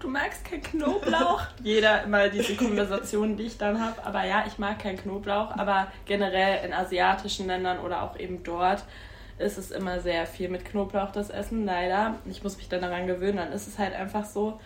du 0.00 0.08
magst 0.08 0.44
kein 0.44 0.62
Knoblauch. 0.62 1.42
jeder 1.62 2.02
immer 2.02 2.28
diese 2.28 2.56
Konversationen, 2.56 3.36
die 3.36 3.44
ich 3.44 3.58
dann 3.58 3.80
habe. 3.80 4.04
Aber 4.04 4.24
ja, 4.24 4.44
ich 4.46 4.58
mag 4.58 4.78
kein 4.78 4.96
Knoblauch. 4.96 5.50
Aber 5.56 5.88
generell 6.06 6.64
in 6.64 6.72
asiatischen 6.72 7.46
Ländern 7.46 7.78
oder 7.80 8.02
auch 8.02 8.18
eben 8.18 8.42
dort 8.42 8.84
ist 9.38 9.58
es 9.58 9.70
immer 9.70 10.00
sehr 10.00 10.26
viel 10.26 10.48
mit 10.48 10.64
Knoblauch 10.64 11.12
das 11.12 11.30
Essen, 11.30 11.66
leider. 11.66 12.16
Ich 12.26 12.42
muss 12.42 12.56
mich 12.56 12.68
dann 12.68 12.80
daran 12.80 13.06
gewöhnen, 13.06 13.36
dann 13.36 13.52
ist 13.52 13.66
es 13.66 13.78
halt 13.78 13.94
einfach 13.94 14.24
so. 14.24 14.58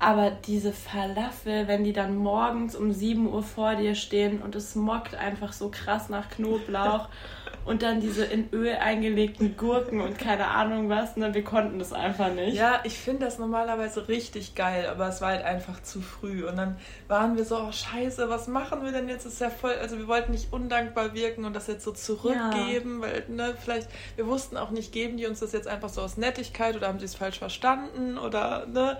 Aber 0.00 0.30
diese 0.30 0.72
Falafel, 0.72 1.68
wenn 1.68 1.84
die 1.84 1.92
dann 1.92 2.16
morgens 2.16 2.74
um 2.74 2.90
7 2.90 3.30
Uhr 3.30 3.42
vor 3.42 3.74
dir 3.74 3.94
stehen 3.94 4.40
und 4.40 4.56
es 4.56 4.74
mockt 4.74 5.14
einfach 5.14 5.52
so 5.52 5.70
krass 5.70 6.08
nach 6.08 6.30
Knoblauch 6.30 7.08
und 7.66 7.82
dann 7.82 8.00
diese 8.00 8.24
in 8.24 8.48
Öl 8.50 8.76
eingelegten 8.76 9.58
Gurken 9.58 10.00
und 10.00 10.18
keine 10.18 10.48
Ahnung 10.48 10.88
was. 10.88 11.18
Ne? 11.18 11.34
Wir 11.34 11.44
konnten 11.44 11.78
das 11.78 11.92
einfach 11.92 12.32
nicht. 12.32 12.56
Ja, 12.56 12.80
ich 12.84 12.98
finde 12.98 13.26
das 13.26 13.38
normalerweise 13.38 14.08
richtig 14.08 14.54
geil, 14.54 14.86
aber 14.90 15.06
es 15.08 15.20
war 15.20 15.28
halt 15.28 15.44
einfach 15.44 15.82
zu 15.82 16.00
früh. 16.00 16.48
Und 16.48 16.56
dann 16.56 16.78
waren 17.06 17.36
wir 17.36 17.44
so, 17.44 17.58
oh 17.58 17.70
scheiße, 17.70 18.30
was 18.30 18.48
machen 18.48 18.82
wir 18.82 18.92
denn 18.92 19.06
jetzt? 19.06 19.26
Das 19.26 19.34
ist 19.34 19.40
ja 19.40 19.50
voll, 19.50 19.74
also 19.82 19.98
wir 19.98 20.08
wollten 20.08 20.32
nicht 20.32 20.50
undankbar 20.50 21.12
wirken 21.12 21.44
und 21.44 21.54
das 21.54 21.66
jetzt 21.66 21.84
so 21.84 21.92
zurückgeben, 21.92 23.02
ja. 23.02 23.08
weil, 23.08 23.24
ne, 23.28 23.54
vielleicht, 23.62 23.90
wir 24.16 24.26
wussten 24.26 24.56
auch 24.56 24.70
nicht, 24.70 24.92
geben 24.92 25.18
die 25.18 25.26
uns 25.26 25.40
das 25.40 25.52
jetzt 25.52 25.68
einfach 25.68 25.90
so 25.90 26.00
aus 26.00 26.16
Nettigkeit 26.16 26.74
oder 26.74 26.88
haben 26.88 26.98
sie 26.98 27.04
es 27.04 27.14
falsch 27.14 27.38
verstanden 27.38 28.16
oder, 28.16 28.64
ne? 28.64 28.96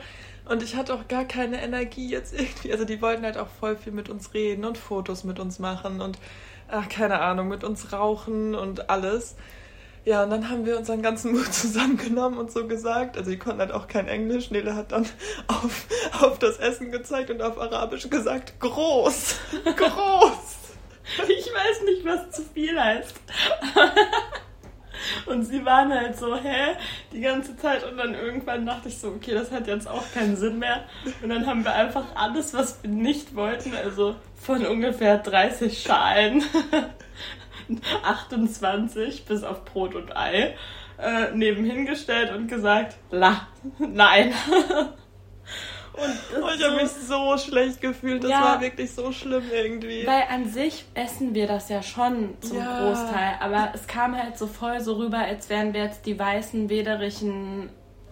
Und 0.50 0.64
ich 0.64 0.74
hatte 0.74 0.94
auch 0.94 1.06
gar 1.06 1.24
keine 1.26 1.62
Energie 1.62 2.10
jetzt 2.10 2.34
irgendwie. 2.34 2.72
Also 2.72 2.84
die 2.84 3.00
wollten 3.00 3.22
halt 3.22 3.38
auch 3.38 3.46
voll 3.60 3.76
viel 3.76 3.92
mit 3.92 4.08
uns 4.08 4.34
reden 4.34 4.64
und 4.64 4.78
Fotos 4.78 5.22
mit 5.22 5.38
uns 5.38 5.60
machen 5.60 6.00
und 6.00 6.18
ach, 6.66 6.88
keine 6.88 7.20
Ahnung, 7.20 7.46
mit 7.46 7.62
uns 7.62 7.92
rauchen 7.92 8.56
und 8.56 8.90
alles. 8.90 9.36
Ja, 10.04 10.24
und 10.24 10.30
dann 10.30 10.50
haben 10.50 10.66
wir 10.66 10.76
unseren 10.76 11.02
ganzen 11.02 11.30
Mut 11.30 11.46
zusammengenommen 11.54 12.36
und 12.36 12.50
so 12.50 12.66
gesagt. 12.66 13.16
Also, 13.16 13.30
die 13.30 13.38
konnten 13.38 13.60
halt 13.60 13.70
auch 13.70 13.86
kein 13.86 14.08
Englisch. 14.08 14.50
Nele 14.50 14.74
hat 14.74 14.90
dann 14.90 15.06
auf, 15.46 15.86
auf 16.20 16.40
das 16.40 16.56
Essen 16.56 16.90
gezeigt 16.90 17.30
und 17.30 17.40
auf 17.42 17.56
Arabisch 17.56 18.10
gesagt: 18.10 18.58
groß, 18.58 19.36
groß. 19.64 20.56
ich 21.28 21.46
weiß 21.46 21.82
nicht, 21.84 22.04
was 22.04 22.28
zu 22.32 22.42
viel 22.42 22.76
heißt. 22.76 23.14
Und 25.26 25.44
sie 25.44 25.64
waren 25.64 25.92
halt 25.92 26.16
so, 26.16 26.36
hä, 26.36 26.76
die 27.12 27.20
ganze 27.20 27.56
Zeit. 27.56 27.84
Und 27.84 27.96
dann 27.96 28.14
irgendwann 28.14 28.66
dachte 28.66 28.88
ich 28.88 28.98
so, 28.98 29.08
okay, 29.08 29.32
das 29.32 29.50
hat 29.50 29.66
jetzt 29.66 29.88
auch 29.88 30.04
keinen 30.12 30.36
Sinn 30.36 30.58
mehr. 30.58 30.84
Und 31.22 31.28
dann 31.30 31.46
haben 31.46 31.64
wir 31.64 31.74
einfach 31.74 32.04
alles, 32.14 32.54
was 32.54 32.82
wir 32.82 32.90
nicht 32.90 33.34
wollten, 33.34 33.74
also 33.74 34.16
von 34.36 34.64
ungefähr 34.66 35.18
30 35.18 35.82
Schalen, 35.82 36.42
28 38.02 39.24
bis 39.26 39.44
auf 39.44 39.64
Brot 39.64 39.94
und 39.94 40.16
Ei, 40.16 40.56
äh, 40.98 41.30
nebenhin 41.34 41.86
gestellt 41.86 42.32
und 42.34 42.48
gesagt, 42.48 42.96
la, 43.10 43.48
nein. 43.78 44.34
Und 45.92 46.42
oh, 46.42 46.48
ich 46.56 46.64
habe 46.64 46.76
mich 46.76 46.90
so 46.90 47.36
schlecht 47.36 47.80
gefühlt. 47.80 48.22
Das 48.22 48.30
ja, 48.30 48.42
war 48.42 48.60
wirklich 48.60 48.92
so 48.92 49.12
schlimm 49.12 49.44
irgendwie. 49.52 50.06
Weil 50.06 50.24
an 50.30 50.48
sich 50.48 50.84
essen 50.94 51.34
wir 51.34 51.46
das 51.46 51.68
ja 51.68 51.82
schon 51.82 52.36
zum 52.40 52.58
ja. 52.58 52.80
Großteil. 52.80 53.34
Aber 53.40 53.72
es 53.74 53.86
kam 53.86 54.16
halt 54.16 54.38
so 54.38 54.46
voll 54.46 54.80
so 54.80 54.94
rüber, 54.94 55.18
als 55.18 55.48
wären 55.48 55.74
wir 55.74 55.84
jetzt 55.84 56.06
die 56.06 56.18
weißen, 56.18 56.68
wederischen 56.68 57.70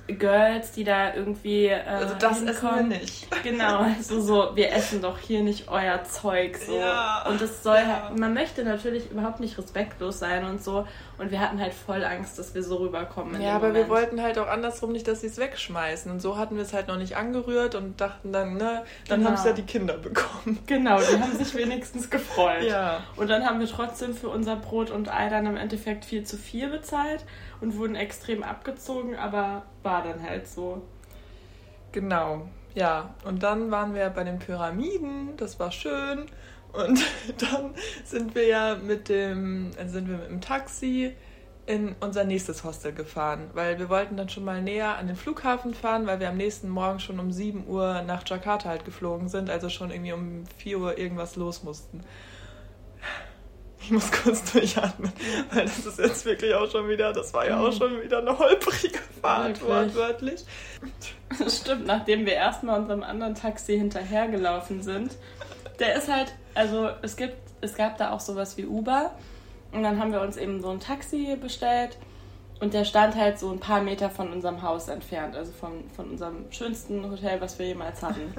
Girls, 0.08 0.72
die 0.72 0.84
da 0.84 1.14
irgendwie. 1.14 1.66
Äh, 1.66 1.82
also 1.86 2.14
das 2.18 2.38
hinkommen. 2.38 2.90
essen 2.90 2.90
wir 2.90 2.98
nicht. 2.98 3.42
Genau, 3.42 3.78
also 3.80 4.20
so, 4.20 4.56
wir 4.56 4.72
essen 4.72 5.02
doch 5.02 5.18
hier 5.18 5.42
nicht 5.42 5.68
euer 5.68 6.02
Zeug 6.04 6.56
so. 6.56 6.76
Ja, 6.76 7.26
und 7.28 7.40
es 7.40 7.62
soll 7.62 7.76
ja. 7.76 8.08
halt, 8.08 8.18
man 8.18 8.32
möchte 8.34 8.64
natürlich 8.64 9.10
überhaupt 9.10 9.40
nicht 9.40 9.58
respektlos 9.58 10.18
sein 10.18 10.44
und 10.44 10.62
so. 10.62 10.86
Und 11.18 11.30
wir 11.30 11.40
hatten 11.40 11.60
halt 11.60 11.74
voll 11.74 12.04
Angst, 12.04 12.38
dass 12.38 12.54
wir 12.54 12.62
so 12.62 12.76
rüberkommen. 12.76 13.40
Ja, 13.42 13.56
aber 13.56 13.68
Moment. 13.68 13.86
wir 13.86 13.94
wollten 13.94 14.22
halt 14.22 14.38
auch 14.38 14.46
andersrum 14.46 14.92
nicht, 14.92 15.06
dass 15.08 15.20
sie 15.20 15.26
es 15.26 15.36
wegschmeißen. 15.36 16.10
Und 16.10 16.20
so 16.20 16.38
hatten 16.38 16.56
wir 16.56 16.62
es 16.62 16.72
halt 16.72 16.88
noch 16.88 16.96
nicht 16.96 17.16
angerührt 17.16 17.74
und 17.74 18.00
dachten 18.00 18.32
dann, 18.32 18.54
ne, 18.54 18.84
dann 19.08 19.20
genau. 19.20 19.30
haben 19.30 19.34
es 19.34 19.44
ja 19.44 19.52
die 19.52 19.62
Kinder 19.62 19.98
bekommen. 19.98 20.58
Genau, 20.66 20.98
die 21.00 21.20
haben 21.20 21.36
sich 21.36 21.54
wenigstens 21.54 22.08
gefreut. 22.08 22.64
Ja. 22.64 23.02
Und 23.16 23.28
dann 23.28 23.44
haben 23.44 23.58
wir 23.58 23.66
trotzdem 23.66 24.14
für 24.14 24.28
unser 24.28 24.56
Brot 24.56 24.90
und 24.90 25.12
Ei 25.12 25.28
dann 25.28 25.46
im 25.46 25.56
Endeffekt 25.56 26.04
viel 26.04 26.24
zu 26.24 26.36
viel 26.36 26.68
bezahlt 26.68 27.24
und 27.60 27.76
wurden 27.76 27.96
extrem 27.96 28.42
abgezogen, 28.42 29.16
aber 29.16 29.62
war 29.82 30.02
dann 30.02 30.22
halt 30.22 30.46
so. 30.46 30.82
Genau, 31.92 32.48
ja. 32.74 33.14
Und 33.24 33.42
dann 33.42 33.70
waren 33.70 33.94
wir 33.94 34.08
bei 34.10 34.24
den 34.24 34.38
Pyramiden, 34.38 35.36
das 35.36 35.58
war 35.58 35.72
schön. 35.72 36.26
Und 36.72 37.04
dann 37.38 37.74
sind 38.04 38.34
wir 38.34 38.46
ja 38.46 38.76
mit 38.76 39.08
dem, 39.08 39.70
also 39.78 39.94
sind 39.94 40.08
wir 40.08 40.18
mit 40.18 40.30
dem 40.30 40.40
Taxi 40.40 41.14
in 41.66 41.94
unser 42.00 42.24
nächstes 42.24 42.64
Hostel 42.64 42.92
gefahren, 42.92 43.50
weil 43.52 43.78
wir 43.78 43.90
wollten 43.90 44.16
dann 44.16 44.30
schon 44.30 44.44
mal 44.44 44.62
näher 44.62 44.96
an 44.96 45.06
den 45.06 45.16
Flughafen 45.16 45.74
fahren, 45.74 46.06
weil 46.06 46.18
wir 46.18 46.30
am 46.30 46.38
nächsten 46.38 46.70
Morgen 46.70 46.98
schon 46.98 47.20
um 47.20 47.30
7 47.30 47.66
Uhr 47.66 48.00
nach 48.06 48.26
Jakarta 48.26 48.70
halt 48.70 48.86
geflogen 48.86 49.28
sind, 49.28 49.50
also 49.50 49.68
schon 49.68 49.90
irgendwie 49.90 50.14
um 50.14 50.44
4 50.56 50.78
Uhr 50.78 50.96
irgendwas 50.96 51.36
los 51.36 51.62
mussten. 51.62 52.00
Ich 53.88 53.92
muss 53.92 54.12
kurz 54.12 54.52
durchatmen, 54.52 55.10
weil 55.50 55.64
das 55.64 55.86
ist 55.86 55.98
jetzt 55.98 56.26
wirklich 56.26 56.52
auch 56.52 56.70
schon 56.70 56.90
wieder, 56.90 57.10
das 57.10 57.32
war 57.32 57.48
ja 57.48 57.58
auch 57.58 57.72
mhm. 57.72 57.78
schon 57.78 58.02
wieder 58.02 58.18
eine 58.18 58.38
holprige 58.38 58.98
Fahrt, 59.22 59.66
wortwörtlich. 59.66 60.44
Stimmt, 61.48 61.86
nachdem 61.86 62.26
wir 62.26 62.34
erstmal 62.34 62.80
unserem 62.80 63.02
anderen 63.02 63.34
Taxi 63.34 63.78
hinterhergelaufen 63.78 64.82
sind. 64.82 65.16
Der 65.78 65.94
ist 65.94 66.12
halt, 66.12 66.34
also 66.54 66.90
es 67.00 67.16
gibt, 67.16 67.38
es 67.62 67.76
gab 67.76 67.96
da 67.96 68.10
auch 68.10 68.20
sowas 68.20 68.58
wie 68.58 68.66
Uber. 68.66 69.12
Und 69.72 69.84
dann 69.84 69.98
haben 69.98 70.12
wir 70.12 70.20
uns 70.20 70.36
eben 70.36 70.60
so 70.60 70.68
ein 70.68 70.80
Taxi 70.80 71.38
bestellt. 71.40 71.96
Und 72.60 72.74
der 72.74 72.84
stand 72.84 73.16
halt 73.16 73.38
so 73.38 73.50
ein 73.50 73.58
paar 73.58 73.80
Meter 73.80 74.10
von 74.10 74.30
unserem 74.30 74.60
Haus 74.60 74.88
entfernt, 74.88 75.34
also 75.34 75.50
von, 75.52 75.88
von 75.96 76.10
unserem 76.10 76.44
schönsten 76.52 77.10
Hotel, 77.10 77.40
was 77.40 77.58
wir 77.58 77.68
jemals 77.68 78.02
hatten. 78.02 78.34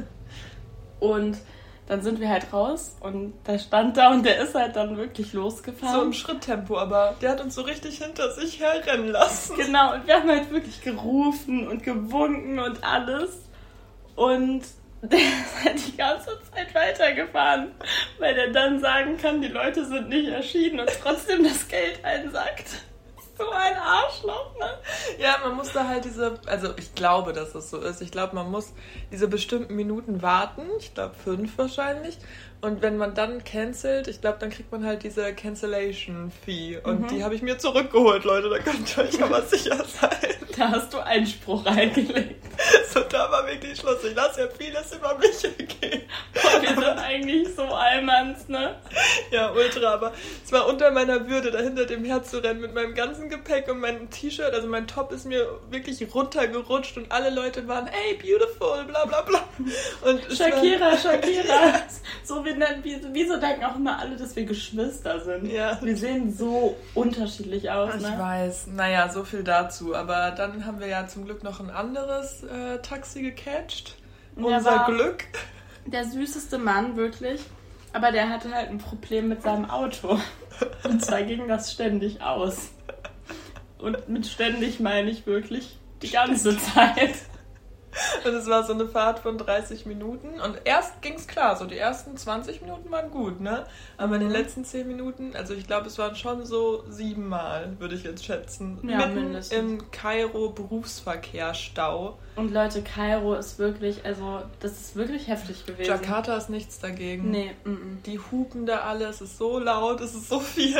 Und 1.00 1.40
dann 1.89 2.04
sind 2.04 2.19
wir 2.19 2.30
halt 2.30 2.54
raus 2.54 2.95
und 2.99 3.34
der 3.47 3.58
stand 3.58 3.97
da 3.97 4.12
und 4.12 4.23
der 4.23 4.39
ist 4.39 4.54
halt 4.54 4.75
dann 4.75 4.95
wirklich 4.95 5.34
losgefahren. 5.34 5.95
So 5.95 6.02
im 6.04 6.13
Schritttempo, 6.13 6.78
aber 6.78 7.15
der 7.19 7.32
hat 7.32 7.41
uns 7.41 7.56
so 7.56 7.63
richtig 7.63 7.97
hinter 7.97 8.32
sich 8.32 8.60
herrennen 8.60 9.08
lassen. 9.08 9.58
Genau, 9.58 9.95
und 9.95 10.06
wir 10.06 10.13
haben 10.13 10.30
halt 10.30 10.52
wirklich 10.52 10.82
gerufen 10.82 11.67
und 11.67 11.84
gewunken 11.84 12.60
und 12.60 12.84
alles. 12.84 13.32
Und 14.15 14.62
der 15.02 15.17
ist 15.17 15.65
halt 15.65 15.88
die 15.88 15.97
ganze 15.97 16.38
Zeit 16.54 16.75
weitergefahren, 16.75 17.71
weil 18.19 18.36
der 18.36 18.52
dann 18.52 18.80
sagen 18.80 19.17
kann, 19.17 19.41
die 19.41 19.47
Leute 19.47 19.84
sind 19.84 20.10
nicht 20.10 20.30
erschienen 20.30 20.82
und 20.82 20.89
trotzdem 21.02 21.43
das 21.43 21.67
Geld 21.67 22.06
einsackt 22.06 22.84
so 23.39 23.49
ein 23.49 23.78
Arschloch, 23.78 24.56
ne? 24.60 24.78
Ja, 25.17 25.38
man 25.43 25.56
muss 25.56 25.71
da 25.71 25.88
halt 25.88 26.06
diese, 26.06 26.39
also 26.45 26.73
ich 26.78 26.93
glaube, 26.93 27.34
dass 27.34 27.56
es 27.56 27.69
so 27.69 27.80
ist. 27.80 28.02
Ich 28.02 28.12
glaube, 28.12 28.36
man 28.36 28.52
muss 28.52 28.73
diese 29.12 29.28
bestimmten 29.28 29.75
Minuten 29.75 30.21
warten. 30.21 30.63
Ich 30.80 30.93
glaube 30.93 31.15
fünf 31.15 31.58
wahrscheinlich. 31.58 32.17
Und 32.62 32.82
wenn 32.82 32.98
man 32.98 33.13
dann 33.13 33.43
cancelt, 33.45 34.10
ich 34.10 34.19
glaube, 34.19 34.38
dann 34.39 34.50
kriegt 34.50 34.69
man 34.72 34.86
halt 34.86 35.04
diese 35.04 35.34
Cancellation 35.34 36.30
Fee. 36.43 36.78
Und 36.84 37.02
mhm. 37.02 37.08
die 37.08 37.24
habe 37.24 37.34
ich 37.34 37.41
mir 37.41 37.58
zurückgeholt, 37.58 38.26
Leute. 38.26 38.50
Da 38.50 38.60
könnt 38.60 38.98
ihr 38.98 39.04
euch 39.04 39.24
aber 39.24 39.41
sicher 39.43 39.84
sein. 39.86 40.10
Da 40.58 40.72
hast 40.72 40.93
du 40.93 41.00
Einspruch 41.00 41.65
reingelegt. 41.65 42.36
So, 42.93 43.00
da 43.02 43.32
war 43.32 43.48
wirklich 43.48 43.80
Schluss. 43.80 44.04
Ich 44.04 44.15
lasse 44.15 44.41
ja 44.41 44.48
vieles 44.50 44.93
über 44.93 45.17
mich 45.17 45.41
gehen. 45.80 46.02
Boah, 46.34 46.62
wir 46.62 46.69
sind 46.69 47.00
eigentlich 47.00 47.56
so 47.56 47.63
Allmanns, 47.63 48.50
ne? 48.50 48.76
Ja, 49.32 49.52
ultra. 49.52 49.93
Aber 49.93 50.12
es 50.43 50.52
war 50.52 50.67
unter 50.67 50.91
meiner 50.91 51.30
Würde, 51.30 51.52
da 51.52 51.60
hinter 51.60 51.86
dem 51.86 52.04
herzurennen 52.04 52.62
mit 52.62 52.74
meinem 52.74 52.95
ganzen 52.95 53.30
Gepäck 53.30 53.69
und 53.69 53.80
meinem 53.80 54.10
T-Shirt. 54.10 54.54
Also 54.54 54.67
mein 54.67 54.88
Top 54.88 55.12
ist 55.13 55.26
mir 55.26 55.48
wirklich 55.69 56.06
runtergerutscht 56.13 56.98
und 56.98 57.12
alle 57.12 57.30
Leute 57.30 57.67
waren, 57.67 57.88
hey, 57.88 58.15
beautiful, 58.15 58.84
bla 58.86 59.06
bla 59.06 59.22
bla. 59.22 59.43
Und 60.02 60.22
Shakira, 60.36 60.98
Shakira. 60.98 61.84
So 62.24 62.43
wie 62.43 62.49
wir, 62.58 63.00
wieso 63.14 63.40
denken 63.40 63.64
auch 63.66 63.76
immer 63.76 64.00
alle, 64.00 64.16
dass 64.16 64.36
wir 64.36 64.46
Geschwister 64.46 65.20
sind? 65.20 65.52
Ja. 65.52 65.80
Wir 65.82 65.98
sehen 65.98 66.34
so 66.34 66.78
unterschiedlich 66.96 67.70
aus. 67.70 67.96
Ich 67.96 68.02
ne? 68.02 68.16
weiß. 68.18 68.68
Naja, 68.68 69.10
so 69.10 69.24
viel 69.24 69.44
dazu. 69.44 69.96
Aber 69.96 70.32
dann 70.32 70.66
haben 70.66 70.80
wir 70.80 70.88
ja 70.88 71.08
zum 71.08 71.26
Glück 71.26 71.44
noch 71.44 71.60
ein 71.60 71.70
anderes 71.70 72.44
äh, 72.44 72.80
Taxi 72.80 73.22
gecatcht. 73.22 73.96
Unser 74.36 74.86
Glück. 74.86 75.26
Der 75.86 76.06
süßeste 76.06 76.58
Mann, 76.58 76.96
wirklich. 76.96 77.42
Aber 77.94 78.12
der 78.12 78.30
hatte 78.30 78.52
halt 78.54 78.70
ein 78.70 78.78
Problem 78.78 79.30
mit 79.30 79.42
seinem 79.42 79.70
Auto. 79.70 80.20
Und 80.84 81.04
zwar 81.04 81.24
ging 81.24 81.48
das 81.48 81.72
ständig 81.72 82.22
aus. 82.22 82.70
Und 83.80 84.10
mit 84.10 84.28
ständig 84.28 84.80
meine 84.80 85.10
ich 85.10 85.26
wirklich 85.26 85.78
die 86.02 86.12
ganze 86.12 86.58
Zeit. 86.58 87.16
Und 88.26 88.34
es 88.34 88.48
war 88.48 88.63
so 88.63 88.74
eine 88.74 88.88
Fahrt 88.88 89.19
von 89.19 89.38
30 89.38 89.86
Minuten. 89.86 90.39
Und 90.39 90.62
erst 90.65 91.02
ging 91.02 91.15
es 91.15 91.28
klar, 91.28 91.56
so 91.56 91.65
die 91.65 91.78
ersten 91.78 92.17
20 92.17 92.62
Minuten 92.62 92.91
waren 92.91 93.12
gut, 93.12 93.39
ne? 93.39 93.65
Aber 93.98 94.15
in 94.15 94.22
den 94.22 94.30
mhm. 94.30 94.36
letzten 94.36 94.65
10 94.65 94.88
Minuten, 94.88 95.36
also 95.36 95.54
ich 95.54 95.67
glaube, 95.67 95.88
es 95.88 95.98
waren 95.98 96.15
schon 96.15 96.45
so 96.45 96.84
siebenmal, 96.89 97.76
würde 97.80 97.95
ich 97.95 98.04
jetzt 98.04 98.26
schätzen. 98.26 98.80
Ja, 98.84 98.98
Mitten 98.98 99.15
mindestens. 99.15 99.58
im 99.58 99.91
Kairo 99.91 100.50
Berufsverkehrsstau. 100.50 102.17
Und 102.36 102.54
Leute, 102.54 102.82
Kairo 102.82 103.34
ist 103.34 103.60
wirklich, 103.60 104.06
also 104.06 104.41
das 104.62 104.72
ist 104.72 104.95
wirklich 104.95 105.28
heftig 105.28 105.65
gewesen. 105.65 105.89
Jakarta 105.89 106.38
ist 106.38 106.50
nichts 106.50 106.80
dagegen. 106.80 107.32
Nee, 107.32 107.52
mm 107.65 107.69
-mm. 107.69 108.02
Die 108.06 108.19
hupen 108.19 108.65
da 108.65 108.82
alle, 108.82 109.08
es 109.08 109.19
ist 109.19 109.38
so 109.38 109.60
laut, 109.60 110.00
es 110.00 110.15
ist 110.15 110.30
so 110.30 110.39
viel. 110.39 110.80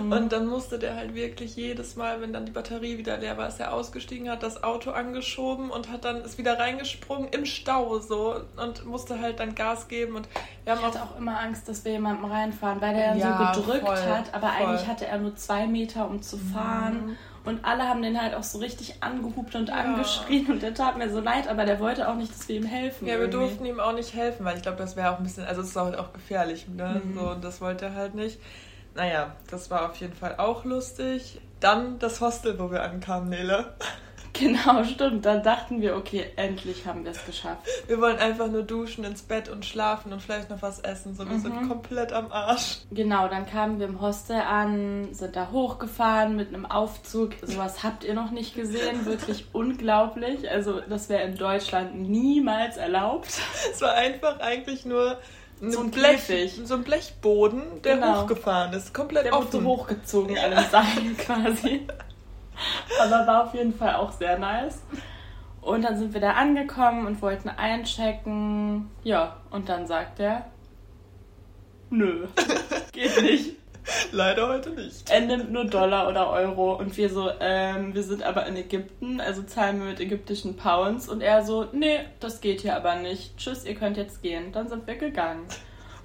Mm. 0.00 0.12
Und 0.12 0.32
dann 0.32 0.46
musste 0.46 0.78
der 0.78 0.96
halt 0.96 1.14
wirklich 1.14 1.56
jedes 1.56 1.96
Mal, 1.96 2.22
wenn 2.22 2.32
dann 2.32 2.46
die 2.46 2.52
Batterie 2.52 2.96
wieder 2.96 3.18
leer 3.18 3.36
war, 3.36 3.48
ist 3.48 3.60
er 3.60 3.74
ausgestiegen, 3.74 4.30
hat 4.30 4.42
das 4.42 4.64
Auto 4.64 4.92
angeschoben 4.92 5.70
und 5.70 5.90
hat 5.90 6.04
dann 6.04 6.22
ist 6.22 6.38
wieder 6.38 6.58
reingesprungen 6.64 7.28
im 7.30 7.44
Stau 7.44 7.98
so 7.98 8.40
und 8.56 8.84
musste 8.86 9.20
halt 9.20 9.40
dann 9.40 9.54
Gas 9.54 9.88
geben. 9.88 10.16
Und 10.16 10.28
wir 10.64 10.72
haben 10.72 10.80
ich 10.80 10.86
hatte 10.86 11.02
auch, 11.02 11.12
auch 11.12 11.18
immer 11.18 11.38
Angst, 11.40 11.68
dass 11.68 11.84
wir 11.84 11.92
jemandem 11.92 12.30
reinfahren, 12.30 12.80
weil 12.80 12.94
der 12.94 13.16
ja, 13.16 13.52
so 13.54 13.62
gedrückt 13.62 13.86
voll, 13.86 13.96
hat, 13.96 14.34
aber 14.34 14.48
voll. 14.48 14.66
eigentlich 14.66 14.86
hatte 14.86 15.06
er 15.06 15.18
nur 15.18 15.36
zwei 15.36 15.66
Meter, 15.66 16.08
um 16.08 16.22
zu 16.22 16.36
fahren. 16.38 17.06
Mhm. 17.06 17.16
Und 17.44 17.62
alle 17.62 17.86
haben 17.86 18.00
den 18.00 18.20
halt 18.20 18.34
auch 18.34 18.42
so 18.42 18.58
richtig 18.58 19.02
angehupt 19.02 19.54
und 19.54 19.68
ja. 19.68 19.74
angeschrien 19.74 20.50
und 20.50 20.62
der 20.62 20.72
tat 20.72 20.96
mir 20.96 21.10
so 21.10 21.20
leid, 21.20 21.46
aber 21.46 21.66
der 21.66 21.78
wollte 21.78 22.08
auch 22.08 22.14
nicht, 22.14 22.32
dass 22.32 22.48
wir 22.48 22.56
ihm 22.56 22.64
helfen. 22.64 23.06
Ja, 23.06 23.14
irgendwie. 23.16 23.32
wir 23.32 23.40
durften 23.40 23.66
ihm 23.66 23.80
auch 23.80 23.92
nicht 23.92 24.14
helfen, 24.14 24.46
weil 24.46 24.56
ich 24.56 24.62
glaube, 24.62 24.78
das 24.78 24.96
wäre 24.96 25.10
auch 25.10 25.18
ein 25.18 25.24
bisschen, 25.24 25.44
also 25.44 25.60
es 25.60 25.68
ist 25.68 25.76
halt 25.76 25.98
auch 25.98 26.14
gefährlich, 26.14 26.66
ne? 26.68 27.02
Mhm. 27.04 27.14
So, 27.14 27.30
und 27.32 27.44
das 27.44 27.60
wollte 27.60 27.86
er 27.86 27.94
halt 27.94 28.14
nicht. 28.14 28.40
Naja, 28.94 29.34
das 29.50 29.70
war 29.70 29.90
auf 29.90 29.96
jeden 29.96 30.14
Fall 30.14 30.36
auch 30.38 30.64
lustig. 30.64 31.40
Dann 31.60 31.98
das 31.98 32.20
Hostel, 32.20 32.58
wo 32.58 32.70
wir 32.70 32.82
ankamen, 32.82 33.28
Nele. 33.28 33.74
Genau, 34.38 34.82
stimmt. 34.82 35.24
Dann 35.24 35.42
dachten 35.42 35.80
wir, 35.80 35.96
okay, 35.96 36.26
endlich 36.36 36.86
haben 36.86 37.04
wir 37.04 37.12
es 37.12 37.24
geschafft. 37.24 37.62
Wir 37.86 38.00
wollen 38.00 38.18
einfach 38.18 38.48
nur 38.48 38.62
duschen, 38.62 39.04
ins 39.04 39.22
Bett 39.22 39.48
und 39.48 39.64
schlafen 39.64 40.12
und 40.12 40.20
vielleicht 40.20 40.50
noch 40.50 40.60
was 40.60 40.80
essen. 40.80 41.14
So, 41.14 41.24
wir 41.28 41.36
mhm. 41.36 41.40
sind 41.40 41.68
komplett 41.68 42.12
am 42.12 42.32
Arsch. 42.32 42.78
Genau, 42.90 43.28
dann 43.28 43.46
kamen 43.46 43.78
wir 43.78 43.86
im 43.86 44.00
Hostel 44.00 44.40
an, 44.40 45.14
sind 45.14 45.36
da 45.36 45.52
hochgefahren 45.52 46.34
mit 46.34 46.48
einem 46.48 46.66
Aufzug. 46.66 47.30
Sowas 47.42 47.84
habt 47.84 48.02
ihr 48.02 48.14
noch 48.14 48.32
nicht 48.32 48.56
gesehen. 48.56 49.06
Wirklich 49.06 49.46
unglaublich. 49.52 50.50
Also, 50.50 50.80
das 50.80 51.08
wäre 51.08 51.22
in 51.22 51.36
Deutschland 51.36 51.94
niemals 51.94 52.76
erlaubt. 52.76 53.28
Es 53.70 53.80
war 53.80 53.94
einfach 53.94 54.40
eigentlich 54.40 54.84
nur 54.84 55.18
so 55.60 55.80
ein, 55.80 55.90
Blech, 55.92 56.60
so 56.64 56.74
ein 56.74 56.82
Blechboden, 56.82 57.82
der 57.82 57.94
genau. 57.94 58.22
hochgefahren 58.22 58.72
ist. 58.72 58.92
Komplett 58.92 59.26
der 59.26 59.38
offen. 59.38 59.62
So 59.62 59.62
hochgezogen, 59.62 60.36
alle 60.36 60.64
Seiten 60.64 61.16
quasi. 61.18 61.86
Aber 63.00 63.26
war 63.26 63.44
auf 63.44 63.54
jeden 63.54 63.74
Fall 63.74 63.94
auch 63.94 64.12
sehr 64.12 64.38
nice. 64.38 64.82
Und 65.60 65.82
dann 65.82 65.96
sind 65.96 66.12
wir 66.12 66.20
da 66.20 66.32
angekommen 66.32 67.06
und 67.06 67.22
wollten 67.22 67.48
einchecken. 67.48 68.90
Ja, 69.02 69.36
und 69.50 69.68
dann 69.68 69.86
sagt 69.86 70.20
er, 70.20 70.46
nö, 71.90 72.26
geht 72.92 73.22
nicht. 73.22 73.56
Leider 74.12 74.48
heute 74.48 74.70
nicht. 74.70 75.10
Er 75.10 75.20
nimmt 75.20 75.52
nur 75.52 75.66
Dollar 75.66 76.08
oder 76.08 76.30
Euro 76.30 76.74
und 76.74 76.96
wir 76.96 77.10
so, 77.10 77.30
ähm, 77.40 77.94
wir 77.94 78.02
sind 78.02 78.22
aber 78.22 78.46
in 78.46 78.56
Ägypten, 78.56 79.20
also 79.20 79.42
zahlen 79.42 79.78
wir 79.78 79.88
mit 79.88 80.00
ägyptischen 80.00 80.56
Pounds 80.56 81.08
und 81.08 81.20
er 81.20 81.44
so, 81.44 81.66
nee, 81.72 82.00
das 82.20 82.40
geht 82.40 82.62
hier 82.62 82.76
aber 82.76 82.96
nicht. 82.96 83.36
Tschüss, 83.36 83.64
ihr 83.64 83.74
könnt 83.74 83.96
jetzt 83.96 84.22
gehen. 84.22 84.52
Dann 84.52 84.68
sind 84.68 84.86
wir 84.86 84.96
gegangen. 84.96 85.44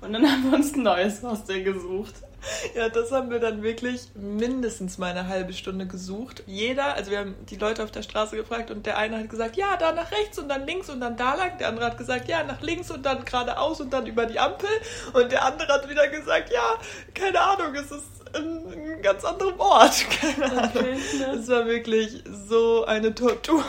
Und 0.02 0.14
dann 0.14 0.26
haben 0.30 0.50
wir 0.50 0.58
uns 0.58 0.74
ein 0.74 0.84
neues 0.84 1.24
Hostel 1.24 1.64
gesucht. 1.64 2.16
Ja, 2.76 2.90
das 2.90 3.12
haben 3.12 3.30
wir 3.30 3.40
dann 3.40 3.64
wirklich 3.64 4.10
mindestens 4.16 4.98
mal 4.98 5.12
eine 5.12 5.28
halbe 5.28 5.54
Stunde 5.54 5.88
gesucht. 5.88 6.44
Jeder, 6.46 6.94
also 6.96 7.12
wir 7.12 7.20
haben 7.20 7.36
die 7.50 7.56
Leute 7.56 7.84
auf 7.84 7.92
der 7.92 8.04
Straße 8.04 8.36
gefragt 8.36 8.72
und 8.72 8.86
der 8.86 8.98
eine 8.98 9.18
hat 9.18 9.30
gesagt, 9.30 9.56
ja, 9.56 9.78
da 9.78 9.92
nach 9.92 10.12
rechts 10.12 10.38
und 10.40 10.50
dann 10.50 10.66
links 10.66 10.90
und 10.90 11.02
dann 11.02 11.18
da 11.18 11.36
lang. 11.36 11.58
Der 11.58 11.70
andere 11.70 11.86
hat 11.86 11.98
gesagt, 11.98 12.28
ja, 12.28 12.44
nach 12.44 12.62
links 12.62 12.92
und 12.92 13.06
dann 13.06 13.26
geradeaus 13.26 13.82
und 13.82 13.92
dann 13.92 14.06
über 14.08 14.26
die 14.26 14.40
Ampel. 14.40 14.70
Und 15.14 15.32
der 15.32 15.46
andere 15.46 15.74
hat 15.74 15.90
wieder 15.90 16.08
gesagt, 16.08 16.52
ja, 16.52 16.78
keine 17.14 17.40
Ahnung, 17.40 17.74
es 17.76 17.92
ist 17.92 18.36
ein, 18.36 18.62
ein 18.72 19.02
ganz 19.02 19.24
anderer 19.26 19.60
Ort. 19.60 20.06
Keine 20.22 20.46
Ahnung. 20.46 20.72
Okay, 20.76 20.98
ne? 21.18 21.40
Es 21.40 21.48
war 21.48 21.66
wirklich 21.66 22.24
so 22.48 22.86
eine 22.86 23.16
Tortur. 23.16 23.64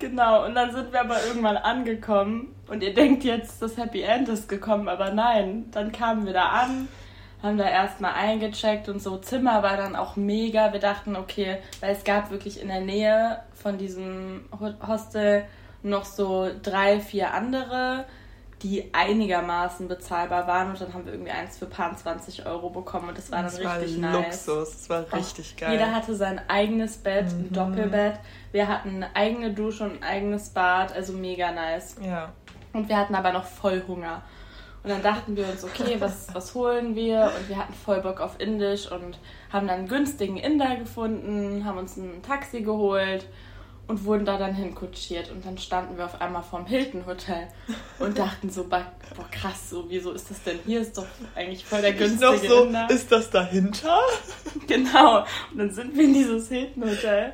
Genau, 0.00 0.46
und 0.46 0.54
dann 0.54 0.72
sind 0.72 0.92
wir 0.92 1.00
aber 1.00 1.22
irgendwann 1.26 1.58
angekommen 1.58 2.54
und 2.68 2.82
ihr 2.82 2.94
denkt 2.94 3.22
jetzt, 3.22 3.60
das 3.60 3.76
Happy 3.76 4.00
End 4.00 4.28
ist 4.30 4.48
gekommen, 4.48 4.88
aber 4.88 5.12
nein, 5.12 5.70
dann 5.72 5.92
kamen 5.92 6.24
wir 6.24 6.32
da 6.32 6.46
an 6.46 6.88
haben 7.42 7.56
da 7.56 7.68
erstmal 7.68 8.12
eingecheckt 8.14 8.88
und 8.88 9.02
so. 9.02 9.16
Zimmer 9.18 9.62
war 9.62 9.76
dann 9.76 9.96
auch 9.96 10.16
mega. 10.16 10.72
Wir 10.72 10.80
dachten, 10.80 11.16
okay, 11.16 11.58
weil 11.80 11.94
es 11.94 12.04
gab 12.04 12.30
wirklich 12.30 12.60
in 12.60 12.68
der 12.68 12.80
Nähe 12.80 13.40
von 13.54 13.78
diesem 13.78 14.44
Hostel 14.86 15.44
noch 15.82 16.04
so 16.04 16.50
drei, 16.62 17.00
vier 17.00 17.32
andere, 17.32 18.04
die 18.62 18.92
einigermaßen 18.92 19.88
bezahlbar 19.88 20.46
waren. 20.46 20.70
Und 20.70 20.80
dann 20.80 20.92
haben 20.92 21.06
wir 21.06 21.12
irgendwie 21.12 21.32
eins 21.32 21.56
für 21.56 21.66
paar 21.66 21.96
20 21.96 22.44
Euro 22.46 22.68
bekommen 22.68 23.08
und 23.08 23.16
das 23.16 23.30
war 23.30 23.42
dann 23.42 23.46
das 23.46 23.58
richtig 23.58 24.02
war 24.02 24.10
nice. 24.10 24.46
Luxus, 24.46 24.70
das 24.72 24.90
war 24.90 25.12
richtig 25.12 25.56
geil. 25.56 25.72
Jeder 25.72 25.94
hatte 25.94 26.14
sein 26.14 26.40
eigenes 26.48 26.98
Bett, 26.98 27.32
mhm. 27.32 27.46
ein 27.46 27.52
Doppelbett. 27.52 28.20
Wir 28.52 28.68
hatten 28.68 28.96
eine 28.96 29.16
eigene 29.16 29.54
Dusche 29.54 29.84
und 29.84 30.02
ein 30.02 30.02
eigenes 30.02 30.50
Bad, 30.50 30.94
also 30.94 31.14
mega 31.14 31.50
nice. 31.52 31.96
Ja. 32.02 32.32
Und 32.72 32.88
wir 32.88 32.98
hatten 32.98 33.14
aber 33.14 33.32
noch 33.32 33.44
voll 33.44 33.82
Hunger. 33.88 34.22
Und 34.82 34.88
dann 34.90 35.02
dachten 35.02 35.36
wir 35.36 35.46
uns, 35.46 35.62
okay, 35.62 35.96
was, 35.98 36.28
was 36.32 36.54
holen 36.54 36.94
wir? 36.94 37.30
Und 37.38 37.48
wir 37.48 37.58
hatten 37.58 37.74
voll 37.74 38.00
Bock 38.00 38.20
auf 38.20 38.40
Indisch 38.40 38.90
und 38.90 39.18
haben 39.52 39.66
dann 39.66 39.80
einen 39.80 39.88
günstigen 39.88 40.38
Inder 40.38 40.76
gefunden, 40.76 41.64
haben 41.66 41.78
uns 41.78 41.96
ein 41.98 42.22
Taxi 42.22 42.62
geholt 42.62 43.26
und 43.90 44.04
wurden 44.04 44.24
da 44.24 44.38
dann 44.38 44.54
hinkutschiert. 44.54 45.30
Und 45.30 45.44
dann 45.44 45.58
standen 45.58 45.98
wir 45.98 46.06
auf 46.06 46.20
einmal 46.22 46.42
vorm 46.42 46.64
Hilton 46.64 47.04
Hotel 47.04 47.48
und 47.98 48.18
dachten 48.18 48.48
so, 48.48 48.64
boah 48.64 48.86
krass, 49.30 49.68
so, 49.68 49.84
wieso 49.88 50.12
ist 50.12 50.30
das 50.30 50.42
denn 50.44 50.58
hier? 50.64 50.80
Ist 50.80 50.96
doch 50.96 51.06
eigentlich 51.34 51.64
voll 51.64 51.82
der 51.82 51.92
günstige 51.92 52.36
ich 52.36 52.48
so, 52.48 52.64
Inder. 52.64 52.88
Ist 52.88 53.12
das 53.12 53.30
dahinter? 53.30 54.00
Genau. 54.66 55.24
Und 55.50 55.58
dann 55.58 55.70
sind 55.72 55.96
wir 55.96 56.04
in 56.04 56.14
dieses 56.14 56.48
Hilton 56.48 56.88
Hotel. 56.88 57.32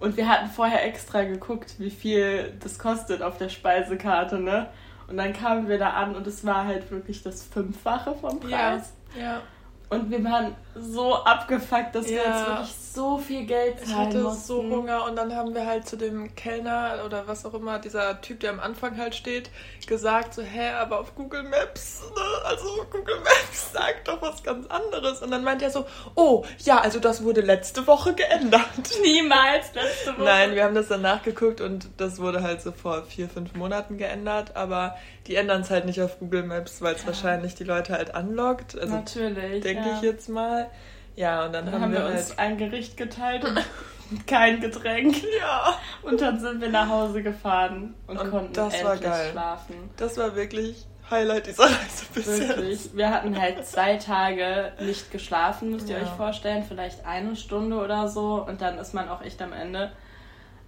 Und 0.00 0.18
wir 0.18 0.28
hatten 0.28 0.50
vorher 0.50 0.84
extra 0.84 1.24
geguckt, 1.24 1.76
wie 1.78 1.90
viel 1.90 2.52
das 2.62 2.78
kostet 2.78 3.22
auf 3.22 3.38
der 3.38 3.48
Speisekarte, 3.48 4.38
ne? 4.38 4.68
Und 5.08 5.16
dann 5.16 5.32
kamen 5.32 5.68
wir 5.68 5.78
da 5.78 5.90
an 5.90 6.14
und 6.14 6.26
es 6.26 6.44
war 6.44 6.66
halt 6.66 6.90
wirklich 6.90 7.22
das 7.22 7.42
Fünffache 7.42 8.14
vom 8.14 8.38
Preis. 8.40 8.92
Ja. 9.16 9.22
ja. 9.22 9.42
Und 9.88 10.10
wir 10.10 10.22
waren 10.22 10.54
so 10.82 11.14
abgefuckt, 11.14 11.94
dass 11.94 12.08
ja. 12.08 12.16
wir 12.16 12.24
jetzt 12.24 12.46
wirklich 12.46 12.74
so 12.98 13.18
viel 13.18 13.46
Geld 13.46 13.78
zahlen 13.78 13.90
Ich 13.90 13.96
hatte 13.96 14.18
mussten. 14.18 14.46
so 14.46 14.62
Hunger 14.62 15.04
und 15.04 15.16
dann 15.16 15.34
haben 15.34 15.54
wir 15.54 15.66
halt 15.66 15.86
zu 15.86 15.96
dem 15.96 16.34
Kellner 16.34 17.02
oder 17.06 17.28
was 17.28 17.44
auch 17.44 17.54
immer, 17.54 17.78
dieser 17.78 18.20
Typ, 18.20 18.40
der 18.40 18.50
am 18.50 18.60
Anfang 18.60 18.96
halt 18.96 19.14
steht, 19.14 19.50
gesagt 19.86 20.34
so, 20.34 20.42
hä, 20.42 20.70
aber 20.70 21.00
auf 21.00 21.14
Google 21.14 21.44
Maps, 21.44 22.02
ne? 22.14 22.22
also 22.44 22.66
Google 22.90 23.20
Maps 23.20 23.72
sagt 23.72 24.08
doch 24.08 24.20
was 24.20 24.42
ganz 24.42 24.66
anderes. 24.66 25.22
Und 25.22 25.30
dann 25.30 25.44
meint 25.44 25.62
er 25.62 25.70
so, 25.70 25.86
oh, 26.14 26.44
ja, 26.58 26.80
also 26.80 26.98
das 26.98 27.22
wurde 27.22 27.40
letzte 27.40 27.86
Woche 27.86 28.14
geändert. 28.14 28.62
Niemals 29.02 29.72
letzte 29.74 30.14
Woche. 30.14 30.24
Nein, 30.24 30.54
wir 30.54 30.64
haben 30.64 30.74
das 30.74 30.88
dann 30.88 31.02
nachgeguckt 31.02 31.60
und 31.60 31.88
das 31.96 32.20
wurde 32.20 32.42
halt 32.42 32.62
so 32.62 32.72
vor 32.72 33.04
vier, 33.04 33.28
fünf 33.28 33.54
Monaten 33.54 33.96
geändert, 33.96 34.56
aber 34.56 34.96
die 35.28 35.36
ändern 35.36 35.60
es 35.60 35.70
halt 35.70 35.84
nicht 35.84 36.00
auf 36.00 36.18
Google 36.18 36.42
Maps, 36.42 36.80
weil 36.82 36.94
es 36.94 37.02
ja. 37.02 37.08
wahrscheinlich 37.08 37.54
die 37.54 37.64
Leute 37.64 37.92
halt 37.92 38.14
anlockt. 38.14 38.78
Also 38.78 38.94
Natürlich. 38.94 39.62
Denke 39.62 39.88
ja. 39.88 39.96
ich 39.96 40.02
jetzt 40.02 40.28
mal. 40.28 40.67
Ja, 41.16 41.46
und 41.46 41.52
dann, 41.52 41.66
dann 41.66 41.74
haben, 41.74 41.82
haben, 41.82 41.92
wir, 41.92 42.00
wir 42.00 42.06
uns 42.06 42.30
halt 42.30 42.38
ein 42.38 42.58
Gericht 42.58 42.96
geteilt 42.96 43.44
und 43.44 43.58
kein 44.26 44.60
Getränk. 44.60 45.16
Ja. 45.40 45.78
Und 46.02 46.20
dann 46.20 46.38
sind 46.38 46.60
wir 46.60 46.70
nach 46.70 46.88
Hause 46.88 47.22
gefahren 47.22 47.94
und, 48.06 48.18
und 48.18 48.30
konnten 48.30 48.52
das 48.52 48.74
endlich 48.74 48.84
war 48.84 48.96
geil. 48.96 49.30
schlafen. 49.32 49.90
Das 49.96 50.16
war 50.16 50.36
wirklich 50.36 50.86
Highlight 51.10 51.46
dieser 51.46 51.64
Reise 51.64 52.04
bis 52.14 52.26
Wirklich. 52.26 52.84
Jetzt. 52.84 52.96
Wir 52.96 53.10
hatten 53.10 53.38
halt 53.40 53.66
zwei 53.66 53.96
Tage 53.96 54.72
nicht 54.80 55.10
geschlafen, 55.10 55.70
müsst 55.70 55.88
ihr 55.88 55.98
ja. 55.98 56.04
euch 56.04 56.10
vorstellen. 56.10 56.64
Vielleicht 56.66 57.04
eine 57.06 57.34
Stunde 57.36 57.78
oder 57.78 58.08
so. 58.08 58.44
Und 58.46 58.60
dann 58.60 58.78
ist 58.78 58.94
man 58.94 59.08
auch 59.08 59.22
echt 59.22 59.40
am 59.42 59.52
Ende. 59.52 59.90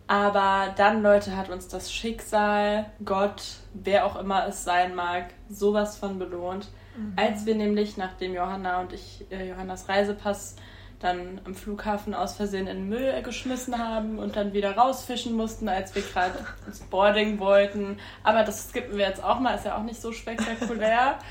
Aber 0.07 0.75
dann, 0.77 1.03
Leute, 1.03 1.37
hat 1.37 1.51
uns 1.51 1.69
das 1.69 1.93
Schicksal, 1.93 2.87
Gott, 3.05 3.43
wer 3.75 4.05
auch 4.07 4.19
immer 4.19 4.45
es 4.49 4.65
sein 4.65 4.97
mag, 4.97 5.27
sowas 5.49 5.97
von 5.97 6.19
belohnt. 6.19 6.67
Mhm. 6.97 7.13
Als 7.17 7.47
wir 7.47 7.55
nämlich, 7.55 7.97
nachdem 7.97 8.35
Johanna 8.35 8.81
und 8.81 8.93
ich 8.93 9.27
äh, 9.31 9.49
Johannas 9.49 9.89
Reisepass 9.89 10.57
dann 11.01 11.41
am 11.45 11.55
Flughafen 11.55 12.15
aus 12.15 12.37
Versehen 12.37 12.67
in 12.67 12.77
den 12.77 12.89
Müll 12.89 13.23
geschmissen 13.23 13.79
haben 13.79 14.19
und 14.19 14.37
dann 14.37 14.53
wieder 14.53 14.77
rausfischen 14.77 15.35
mussten, 15.35 15.69
als 15.69 15.95
wir 15.95 16.03
gerade 16.03 16.39
ins 16.67 16.81
Boarding 16.81 17.39
wollten. 17.39 17.99
Aber 18.23 18.45
das 18.45 18.69
skippen 18.69 18.99
wir 18.99 19.07
jetzt 19.07 19.25
auch 19.25 19.41
mal, 19.41 19.55
ist 19.55 19.65
ja 19.65 19.77
auch 19.77 19.83
nicht 19.83 20.01
so 20.01 20.13
spektakulär. 20.13 21.19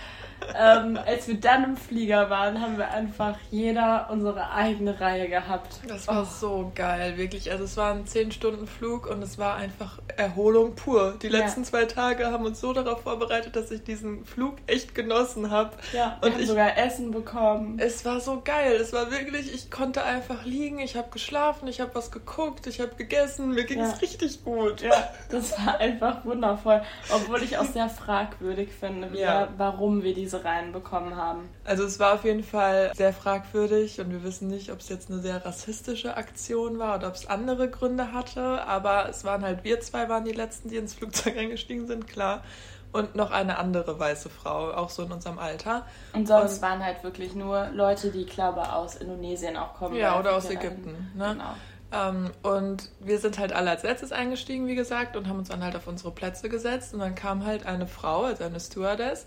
ähm, 0.57 0.99
als 1.05 1.27
wir 1.27 1.39
dann 1.39 1.63
im 1.63 1.77
Flieger 1.77 2.29
waren, 2.29 2.61
haben 2.61 2.77
wir 2.77 2.89
einfach 2.91 3.37
jeder 3.51 4.07
unsere 4.11 4.51
eigene 4.51 4.99
Reihe 4.99 5.27
gehabt. 5.27 5.79
Das 5.87 6.07
war 6.07 6.23
oh. 6.23 6.25
so 6.25 6.71
geil, 6.75 7.17
wirklich. 7.17 7.51
Also 7.51 7.65
es 7.65 7.77
war 7.77 7.93
ein 7.93 8.05
10-Stunden-Flug 8.05 9.07
und 9.07 9.21
es 9.21 9.37
war 9.37 9.55
einfach 9.55 9.99
Erholung 10.17 10.75
pur. 10.75 11.17
Die 11.21 11.29
letzten 11.29 11.61
ja. 11.61 11.67
zwei 11.67 11.85
Tage 11.85 12.27
haben 12.31 12.45
uns 12.45 12.59
so 12.59 12.73
darauf 12.73 13.01
vorbereitet, 13.03 13.55
dass 13.55 13.71
ich 13.71 13.83
diesen 13.83 14.25
Flug 14.25 14.57
echt 14.67 14.95
genossen 14.95 15.51
habe. 15.51 15.71
Ja, 15.93 16.17
und 16.21 16.39
ich 16.39 16.47
sogar 16.47 16.77
Essen 16.77 17.11
bekommen. 17.11 17.79
Es 17.79 18.05
war 18.05 18.19
so 18.19 18.41
geil. 18.43 18.73
Es 18.73 18.93
war 18.93 19.11
wirklich, 19.11 19.53
ich 19.53 19.71
konnte 19.71 20.03
einfach 20.03 20.45
liegen, 20.45 20.79
ich 20.79 20.95
habe 20.95 21.09
geschlafen, 21.11 21.67
ich 21.67 21.81
habe 21.81 21.95
was 21.95 22.11
geguckt, 22.11 22.67
ich 22.67 22.79
habe 22.79 22.95
gegessen, 22.95 23.51
mir 23.51 23.63
ging 23.65 23.79
es 23.79 23.93
ja. 23.93 23.97
richtig 23.97 24.43
gut. 24.43 24.81
Ja, 24.81 25.09
das 25.29 25.51
war 25.59 25.79
einfach 25.79 26.25
wundervoll. 26.25 26.81
Obwohl 27.13 27.43
ich 27.43 27.57
auch 27.57 27.65
sehr 27.65 27.89
fragwürdig 27.89 28.69
finde, 28.77 29.17
ja. 29.19 29.49
warum 29.57 30.03
wir 30.03 30.13
diese 30.13 30.28
diese 30.29 30.45
Reihen 30.45 30.71
bekommen 30.71 31.15
haben. 31.15 31.49
Also 31.65 31.83
es 31.83 31.99
war 31.99 32.13
auf 32.13 32.23
jeden 32.23 32.43
Fall 32.43 32.91
sehr 32.95 33.13
fragwürdig 33.13 33.99
und 33.99 34.11
wir 34.11 34.23
wissen 34.23 34.47
nicht, 34.47 34.71
ob 34.71 34.79
es 34.79 34.89
jetzt 34.89 35.09
eine 35.09 35.19
sehr 35.21 35.43
rassistische 35.43 36.17
Aktion 36.17 36.77
war 36.77 36.97
oder 36.97 37.07
ob 37.07 37.15
es 37.15 37.25
andere 37.25 37.69
Gründe 37.69 38.13
hatte, 38.13 38.63
aber 38.67 39.09
es 39.09 39.23
waren 39.23 39.43
halt 39.43 39.63
wir 39.63 39.81
zwei 39.81 40.07
waren 40.07 40.25
die 40.25 40.31
letzten, 40.31 40.69
die 40.69 40.77
ins 40.77 40.93
Flugzeug 40.93 41.35
eingestiegen 41.37 41.87
sind, 41.87 42.07
klar. 42.07 42.43
Und 42.91 43.15
noch 43.15 43.29
eine 43.29 43.59
andere 43.59 43.99
weiße 43.99 44.29
Frau, 44.29 44.71
auch 44.71 44.89
so 44.89 45.03
in 45.03 45.11
unserem 45.11 45.37
Alter. 45.37 45.85
Und 46.13 46.27
sonst 46.27 46.55
und, 46.55 46.61
waren 46.63 46.83
halt 46.83 47.03
wirklich 47.03 47.35
nur 47.35 47.69
Leute, 47.69 48.09
die, 48.09 48.25
glaube 48.25 48.73
aus 48.73 48.95
Indonesien 48.95 49.57
auch 49.57 49.75
kommen. 49.75 49.95
Ja, 49.95 50.19
oder 50.19 50.35
aus 50.35 50.49
Ägypten. 50.49 51.11
Ne? 51.15 51.33
Genau. 51.33 51.53
Ähm, 51.91 52.31
und 52.41 52.89
wir 52.99 53.19
sind 53.19 53.39
halt 53.39 53.53
alle 53.53 53.69
als 53.71 53.83
letztes 53.83 54.11
eingestiegen, 54.11 54.67
wie 54.67 54.75
gesagt, 54.75 55.15
und 55.15 55.27
haben 55.27 55.39
uns 55.39 55.49
dann 55.49 55.63
halt 55.63 55.75
auf 55.75 55.87
unsere 55.87 56.11
Plätze 56.11 56.49
gesetzt. 56.49 56.93
Und 56.93 56.99
dann 56.99 57.13
kam 57.13 57.45
halt 57.45 57.65
eine 57.65 57.87
Frau, 57.87 58.23
also 58.23 58.43
eine 58.43 58.59
Stewardess, 58.59 59.25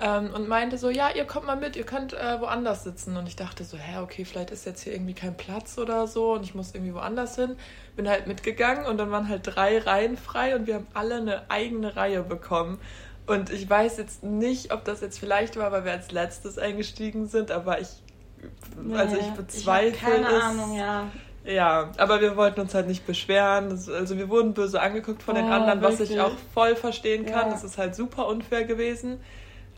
ähm, 0.00 0.30
und 0.34 0.48
meinte 0.48 0.78
so, 0.78 0.88
ja, 0.88 1.10
ihr 1.14 1.24
kommt 1.24 1.46
mal 1.46 1.56
mit, 1.56 1.76
ihr 1.76 1.84
könnt 1.84 2.14
äh, 2.14 2.40
woanders 2.40 2.84
sitzen. 2.84 3.16
Und 3.16 3.28
ich 3.28 3.36
dachte 3.36 3.64
so, 3.64 3.76
hä, 3.76 3.98
okay, 4.00 4.24
vielleicht 4.24 4.50
ist 4.50 4.64
jetzt 4.64 4.82
hier 4.82 4.94
irgendwie 4.94 5.14
kein 5.14 5.36
Platz 5.36 5.76
oder 5.78 6.06
so 6.06 6.32
und 6.32 6.44
ich 6.44 6.54
muss 6.54 6.74
irgendwie 6.74 6.94
woanders 6.94 7.36
hin. 7.36 7.56
Bin 7.94 8.08
halt 8.08 8.26
mitgegangen 8.26 8.86
und 8.86 8.98
dann 8.98 9.10
waren 9.10 9.28
halt 9.28 9.42
drei 9.44 9.78
Reihen 9.78 10.16
frei 10.16 10.56
und 10.56 10.66
wir 10.66 10.76
haben 10.76 10.86
alle 10.94 11.16
eine 11.16 11.50
eigene 11.50 11.94
Reihe 11.94 12.22
bekommen. 12.22 12.80
Und 13.26 13.50
ich 13.50 13.68
weiß 13.68 13.98
jetzt 13.98 14.24
nicht, 14.24 14.72
ob 14.72 14.84
das 14.84 15.00
jetzt 15.00 15.18
vielleicht 15.18 15.56
war, 15.56 15.70
weil 15.72 15.84
wir 15.84 15.92
als 15.92 16.10
letztes 16.10 16.58
eingestiegen 16.58 17.26
sind, 17.26 17.50
aber 17.50 17.80
ich, 17.80 17.88
also 18.94 19.16
ich 19.16 19.30
bezweifle 19.30 19.88
ich 19.90 20.00
keine 20.00 20.26
es. 20.26 20.42
Ahnung, 20.42 20.76
ja. 20.76 21.08
Ja, 21.44 21.90
aber 21.96 22.20
wir 22.20 22.36
wollten 22.36 22.60
uns 22.60 22.74
halt 22.74 22.86
nicht 22.86 23.06
beschweren. 23.06 23.70
also 23.70 24.16
wir 24.16 24.28
wurden 24.28 24.54
böse 24.54 24.80
angeguckt 24.80 25.22
von 25.22 25.34
oh, 25.34 25.38
den 25.38 25.50
anderen, 25.50 25.80
wirklich? 25.80 26.00
was 26.00 26.10
ich 26.10 26.20
auch 26.20 26.32
voll 26.54 26.76
verstehen 26.76 27.26
kann. 27.26 27.48
Ja. 27.48 27.50
Das 27.50 27.64
ist 27.64 27.78
halt 27.78 27.94
super 27.94 28.26
unfair 28.26 28.64
gewesen. 28.64 29.20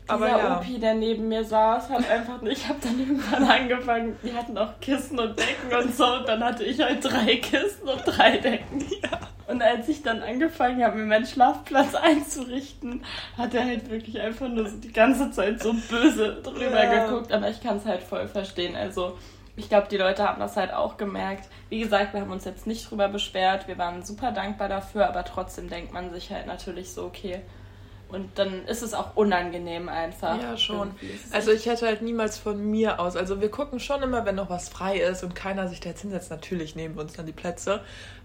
Aber 0.07 0.27
Dieser 0.27 0.37
ja. 0.37 0.57
Opi, 0.59 0.79
der 0.79 0.93
neben 0.93 1.27
mir 1.27 1.43
saß, 1.43 1.89
hat 1.89 2.09
einfach 2.09 2.41
nicht. 2.41 2.57
Ich 2.57 2.69
habe 2.69 2.79
dann 2.81 2.99
irgendwann 2.99 3.43
angefangen. 3.43 4.15
Die 4.23 4.33
hatten 4.33 4.57
auch 4.57 4.79
Kissen 4.79 5.19
und 5.19 5.37
Decken 5.39 5.75
und 5.83 5.95
so. 5.95 6.05
Und 6.05 6.27
dann 6.27 6.43
hatte 6.43 6.63
ich 6.63 6.79
halt 6.79 7.03
drei 7.03 7.37
Kissen 7.37 7.87
und 7.87 8.01
drei 8.05 8.37
Decken. 8.37 8.85
Ja. 9.01 9.19
Und 9.47 9.61
als 9.61 9.87
ich 9.89 10.01
dann 10.01 10.23
angefangen 10.23 10.83
habe, 10.83 10.97
mir 10.97 11.05
meinen 11.05 11.25
Schlafplatz 11.25 11.93
einzurichten, 12.01 13.03
hat 13.37 13.53
er 13.53 13.65
halt 13.65 13.89
wirklich 13.91 14.19
einfach 14.19 14.47
nur 14.47 14.67
so 14.67 14.77
die 14.77 14.91
ganze 14.91 15.29
Zeit 15.31 15.61
so 15.61 15.73
böse 15.73 16.41
drüber 16.41 16.83
ja. 16.83 17.05
geguckt. 17.05 17.31
Aber 17.31 17.49
ich 17.49 17.61
kann 17.61 17.77
es 17.77 17.85
halt 17.85 18.01
voll 18.01 18.27
verstehen. 18.27 18.75
Also 18.75 19.17
ich 19.55 19.69
glaube, 19.69 19.87
die 19.89 19.97
Leute 19.97 20.27
haben 20.27 20.39
das 20.39 20.55
halt 20.57 20.73
auch 20.73 20.97
gemerkt. 20.97 21.47
Wie 21.69 21.79
gesagt, 21.79 22.13
wir 22.13 22.21
haben 22.21 22.31
uns 22.31 22.45
jetzt 22.45 22.65
nicht 22.65 22.89
drüber 22.89 23.07
beschwert. 23.07 23.67
Wir 23.67 23.77
waren 23.77 24.03
super 24.03 24.31
dankbar 24.31 24.69
dafür. 24.69 25.07
Aber 25.07 25.23
trotzdem 25.23 25.69
denkt 25.69 25.93
man 25.93 26.11
sich 26.11 26.31
halt 26.31 26.47
natürlich 26.47 26.91
so, 26.91 27.03
okay 27.03 27.41
und 28.09 28.29
dann 28.37 28.65
ist 28.65 28.81
es 28.81 28.93
auch 28.93 29.15
unangenehm 29.15 29.89
einfach. 29.89 30.41
Ja, 30.41 30.57
schon. 30.57 30.91
Also 31.31 31.51
ich 31.51 31.65
hätte 31.65 31.87
halt 31.87 32.01
niemals 32.01 32.37
von 32.37 32.69
mir 32.69 32.99
aus. 32.99 33.15
Also 33.15 33.41
wir 33.41 33.49
gucken 33.49 33.79
schon 33.79 34.03
immer, 34.03 34.25
wenn 34.25 34.35
noch 34.35 34.49
was 34.49 34.69
frei 34.69 34.97
ist 34.99 35.23
und 35.23 35.35
keiner 35.35 35.67
sich 35.67 35.79
da 35.79 35.89
jetzt 35.89 36.01
hinsetzt. 36.01 36.29
Natürlich 36.29 36.75
nehmen 36.75 36.95
wir 36.95 37.01
uns 37.01 37.13
dann 37.13 37.25
die 37.25 37.31
Plätze. 37.31 37.81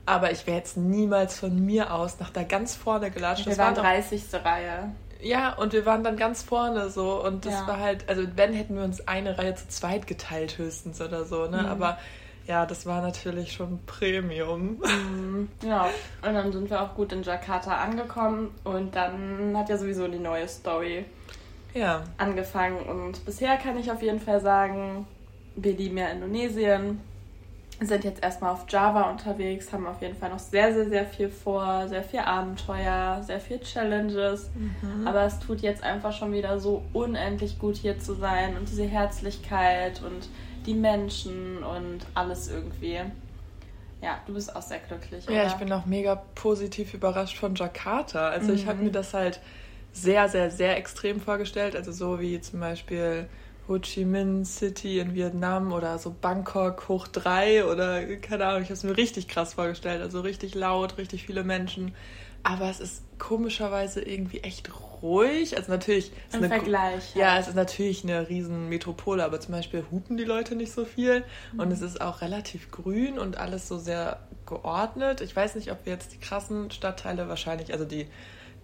Aber 0.06 0.30
ich 0.30 0.46
wäre 0.46 0.56
jetzt 0.58 0.76
niemals 0.76 1.38
von 1.38 1.64
mir 1.64 1.94
aus 1.94 2.18
nach 2.20 2.30
da 2.30 2.42
ganz 2.42 2.74
vorne 2.74 3.10
gelatscht. 3.10 3.46
Wir 3.46 3.50
das 3.50 3.58
waren 3.58 3.76
war 3.76 3.82
30. 3.84 4.22
Reihe. 4.44 4.92
Ja, 5.22 5.54
und 5.54 5.72
wir 5.72 5.84
waren 5.84 6.02
dann 6.02 6.16
ganz 6.16 6.42
vorne 6.42 6.88
so 6.88 7.22
und 7.22 7.44
das 7.44 7.52
Ja. 7.52 7.66
war 7.68 7.78
halt, 7.80 8.08
also 8.08 8.22
wenn 8.36 8.54
hätten 8.54 8.76
wir 8.76 8.84
uns 8.84 9.06
eine 9.06 9.36
Reihe 9.38 9.54
zu 9.54 9.68
zweit 9.68 10.06
geteilt 10.06 10.56
höchstens 10.56 11.00
oder 11.00 11.24
so, 11.24 11.46
ne? 11.46 11.58
Mhm. 11.62 11.66
Aber 11.66 11.98
ja, 12.50 12.66
das 12.66 12.84
war 12.84 13.00
natürlich 13.00 13.52
schon 13.52 13.78
Premium. 13.86 14.82
Ja, 15.64 15.88
und 16.26 16.34
dann 16.34 16.50
sind 16.50 16.68
wir 16.68 16.82
auch 16.82 16.96
gut 16.96 17.12
in 17.12 17.22
Jakarta 17.22 17.76
angekommen 17.76 18.50
und 18.64 18.96
dann 18.96 19.56
hat 19.56 19.68
ja 19.68 19.78
sowieso 19.78 20.08
die 20.08 20.18
neue 20.18 20.48
Story 20.48 21.04
Ja, 21.74 22.02
angefangen. 22.18 22.82
Und 22.82 23.24
bisher 23.24 23.56
kann 23.56 23.78
ich 23.78 23.92
auf 23.92 24.02
jeden 24.02 24.18
Fall 24.18 24.40
sagen, 24.40 25.06
wir 25.54 25.74
lieben 25.74 25.98
ja 25.98 26.08
Indonesien, 26.08 27.00
sind 27.80 28.02
jetzt 28.02 28.20
erstmal 28.20 28.52
auf 28.52 28.64
Java 28.68 29.08
unterwegs, 29.10 29.72
haben 29.72 29.86
auf 29.86 30.02
jeden 30.02 30.16
Fall 30.16 30.30
noch 30.30 30.40
sehr, 30.40 30.74
sehr, 30.74 30.88
sehr 30.88 31.06
viel 31.06 31.28
vor, 31.30 31.86
sehr 31.86 32.02
viel 32.02 32.20
Abenteuer, 32.20 33.22
sehr 33.22 33.38
viel 33.38 33.60
Challenges. 33.60 34.50
Aber 35.06 35.22
es 35.22 35.38
tut 35.38 35.60
jetzt 35.60 35.84
einfach 35.84 36.12
schon 36.12 36.32
wieder 36.32 36.58
so 36.58 36.82
unendlich 36.92 37.60
gut 37.60 37.76
hier 37.76 38.00
zu 38.00 38.14
sein 38.14 38.56
und 38.56 38.68
diese 38.68 38.84
Herzlichkeit 38.84 40.02
und 40.02 40.28
die 40.70 40.78
Menschen 40.78 41.62
und 41.64 42.06
alles 42.14 42.48
irgendwie. 42.48 43.00
Ja, 44.02 44.18
du 44.26 44.35
bist 44.35 44.54
auch 44.54 44.62
sehr 44.62 44.78
glücklich. 44.78 45.26
ja, 45.28 45.33
oder? 45.33 45.46
ich 45.46 45.54
bin 45.54 45.72
auch 45.72 45.85
mega 45.85 46.14
positiv 46.14 46.94
überrascht 46.94 47.37
von 47.37 47.54
Jakarta. 47.54 48.28
Also 48.28 48.52
ich 48.52 48.64
Mhm. 48.64 48.68
habe 48.68 48.83
mir 48.85 48.92
das 48.92 49.12
halt 49.12 49.40
sehr, 49.92 50.28
sehr, 50.28 50.50
sehr 50.50 50.76
extrem 50.78 51.20
vorgestellt. 51.20 51.76
Also 51.76 51.92
so 51.92 52.20
wie 52.20 52.40
zum 52.40 52.61
Beispiel 52.61 53.28
Ho 53.68 53.78
Chi 53.78 54.04
Minh 54.04 54.44
City 54.44 55.00
in 55.00 55.14
Vietnam 55.14 55.72
oder 55.72 55.98
so 55.98 56.16
Bangkok 56.18 56.88
hoch 56.88 57.09
drei 57.09 57.64
oder 57.64 58.16
keine 58.16 58.46
Ahnung, 58.46 58.62
ich 58.62 58.68
habe 58.68 58.74
es 58.74 58.85
mir 58.85 58.96
richtig 58.96 59.28
krass 59.28 59.54
vorgestellt. 59.54 60.00
Also 60.02 60.20
richtig 60.20 60.54
laut, 60.54 60.96
richtig 60.98 61.24
viele 61.24 61.44
Menschen. 61.44 61.94
Aber 62.42 62.70
es 62.70 62.80
ist 62.80 63.02
komischerweise 63.18 64.00
irgendwie 64.00 64.40
echt 64.40 64.64
ruhig. 65.02 65.56
Also 65.56 65.70
natürlich 65.72 66.08
ist 66.28 66.34
Im 66.34 66.44
eine- 66.44 66.48
Vergleich. 66.54 67.14
Ja, 67.14 67.38
es 67.38 67.48
ist 67.48 67.54
natürlich 67.56 68.04
eine 68.04 68.28
riesen 68.28 68.68
Metropole, 68.68 69.24
aber 69.24 69.40
zum 69.40 69.52
Beispiel 69.52 69.84
hupen 69.90 70.16
die 70.16 70.24
Leute 70.24 70.56
nicht 70.56 70.72
so 70.72 70.84
viel 70.84 71.24
Mhm. 71.52 71.60
und 71.60 71.70
es 71.72 71.80
ist 71.82 72.00
auch 72.00 72.20
relativ 72.20 72.70
grün 72.70 73.18
und 73.18 73.36
alles 73.38 73.68
so 73.68 73.78
sehr 73.78 74.20
geordnet. 74.46 75.20
Ich 75.20 75.34
weiß 75.34 75.54
nicht, 75.54 75.70
ob 75.70 75.84
wir 75.86 75.92
jetzt 75.92 76.12
die 76.12 76.18
krassen 76.18 76.70
Stadtteile 76.70 77.28
wahrscheinlich, 77.28 77.72
also 77.72 77.84
die 77.84 78.08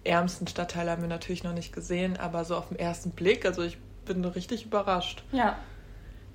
ärmsten 0.03 0.47
Stadtteile 0.47 0.91
haben 0.91 1.01
wir 1.01 1.09
natürlich 1.09 1.43
noch 1.43 1.53
nicht 1.53 1.73
gesehen, 1.73 2.17
aber 2.17 2.45
so 2.45 2.55
auf 2.55 2.69
den 2.69 2.79
ersten 2.79 3.11
Blick, 3.11 3.45
also 3.45 3.61
ich 3.63 3.77
bin 4.05 4.23
richtig 4.25 4.65
überrascht. 4.65 5.23
Ja, 5.31 5.57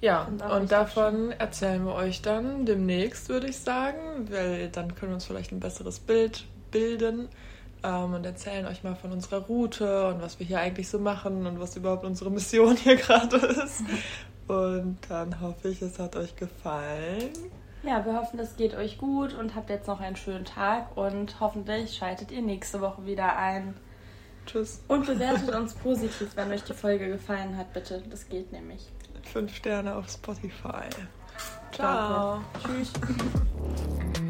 Ja, 0.01 0.25
Und 0.57 0.73
davon 0.73 1.31
erzählen 1.31 1.85
wir 1.87 1.95
euch 1.95 2.23
dann 2.23 2.67
demnächst, 2.67 3.29
würde 3.29 3.47
ich 3.47 3.59
sagen, 3.59 4.29
weil 4.31 4.69
dann 4.69 4.97
können 4.97 5.13
wir 5.13 5.15
uns 5.15 5.25
vielleicht 5.27 5.53
ein 5.53 5.61
besseres 5.61 6.01
Bild 6.01 6.45
bilden 6.73 7.29
ähm, 7.83 8.15
und 8.15 8.25
erzählen 8.25 8.67
euch 8.67 8.83
mal 8.83 8.95
von 8.95 9.13
unserer 9.13 9.41
Route 9.41 10.09
und 10.09 10.23
was 10.23 10.39
wir 10.39 10.47
hier 10.47 10.61
eigentlich 10.61 10.89
so 10.89 10.99
machen 10.99 11.47
und 11.47 11.61
was 11.61 11.77
überhaupt 11.77 12.05
unsere 12.05 12.31
Mission 12.31 12.77
hier 12.77 12.97
gerade 12.97 13.37
ist. 13.37 13.83
Und 14.49 14.99
dann 15.09 15.41
hoffe 15.41 15.69
ich, 15.69 15.83
es 15.83 15.99
hat 15.99 16.17
euch 16.17 16.37
gefallen. 16.37 17.31
Ja, 17.83 18.05
wir 18.05 18.15
hoffen, 18.15 18.39
es 18.39 18.57
geht 18.57 18.75
euch 18.75 18.99
gut 18.99 19.35
und 19.35 19.57
habt 19.57 19.69
jetzt 19.69 19.89
noch 19.89 20.01
einen 20.01 20.17
schönen 20.17 20.45
Tag 20.45 20.97
und 20.97 21.41
hoffentlich 21.41 21.97
schaltet 21.97 22.31
ihr 22.31 22.43
nächste 22.43 22.81
Woche 22.81 23.07
wieder 23.07 23.37
ein. 23.37 23.75
Tschüss. 24.47 24.83
Und 24.89 25.07
bewertet 25.07 25.51
uns 25.55 25.75
positiv, 25.75 26.37
wenn 26.37 26.51
euch 26.51 26.63
die 26.63 26.75
Folge 26.75 27.09
gefallen 27.09 27.57
hat, 27.57 27.73
bitte. 27.73 28.03
Das 28.09 28.29
geht 28.29 28.53
nämlich. 28.53 28.89
Fünf 29.25 29.55
Sterne 29.55 29.97
auf 29.97 30.09
Spotify. 30.09 30.89
Ciao. 31.73 32.41
Ciao. 32.41 32.41
Tschüss. 32.63 32.93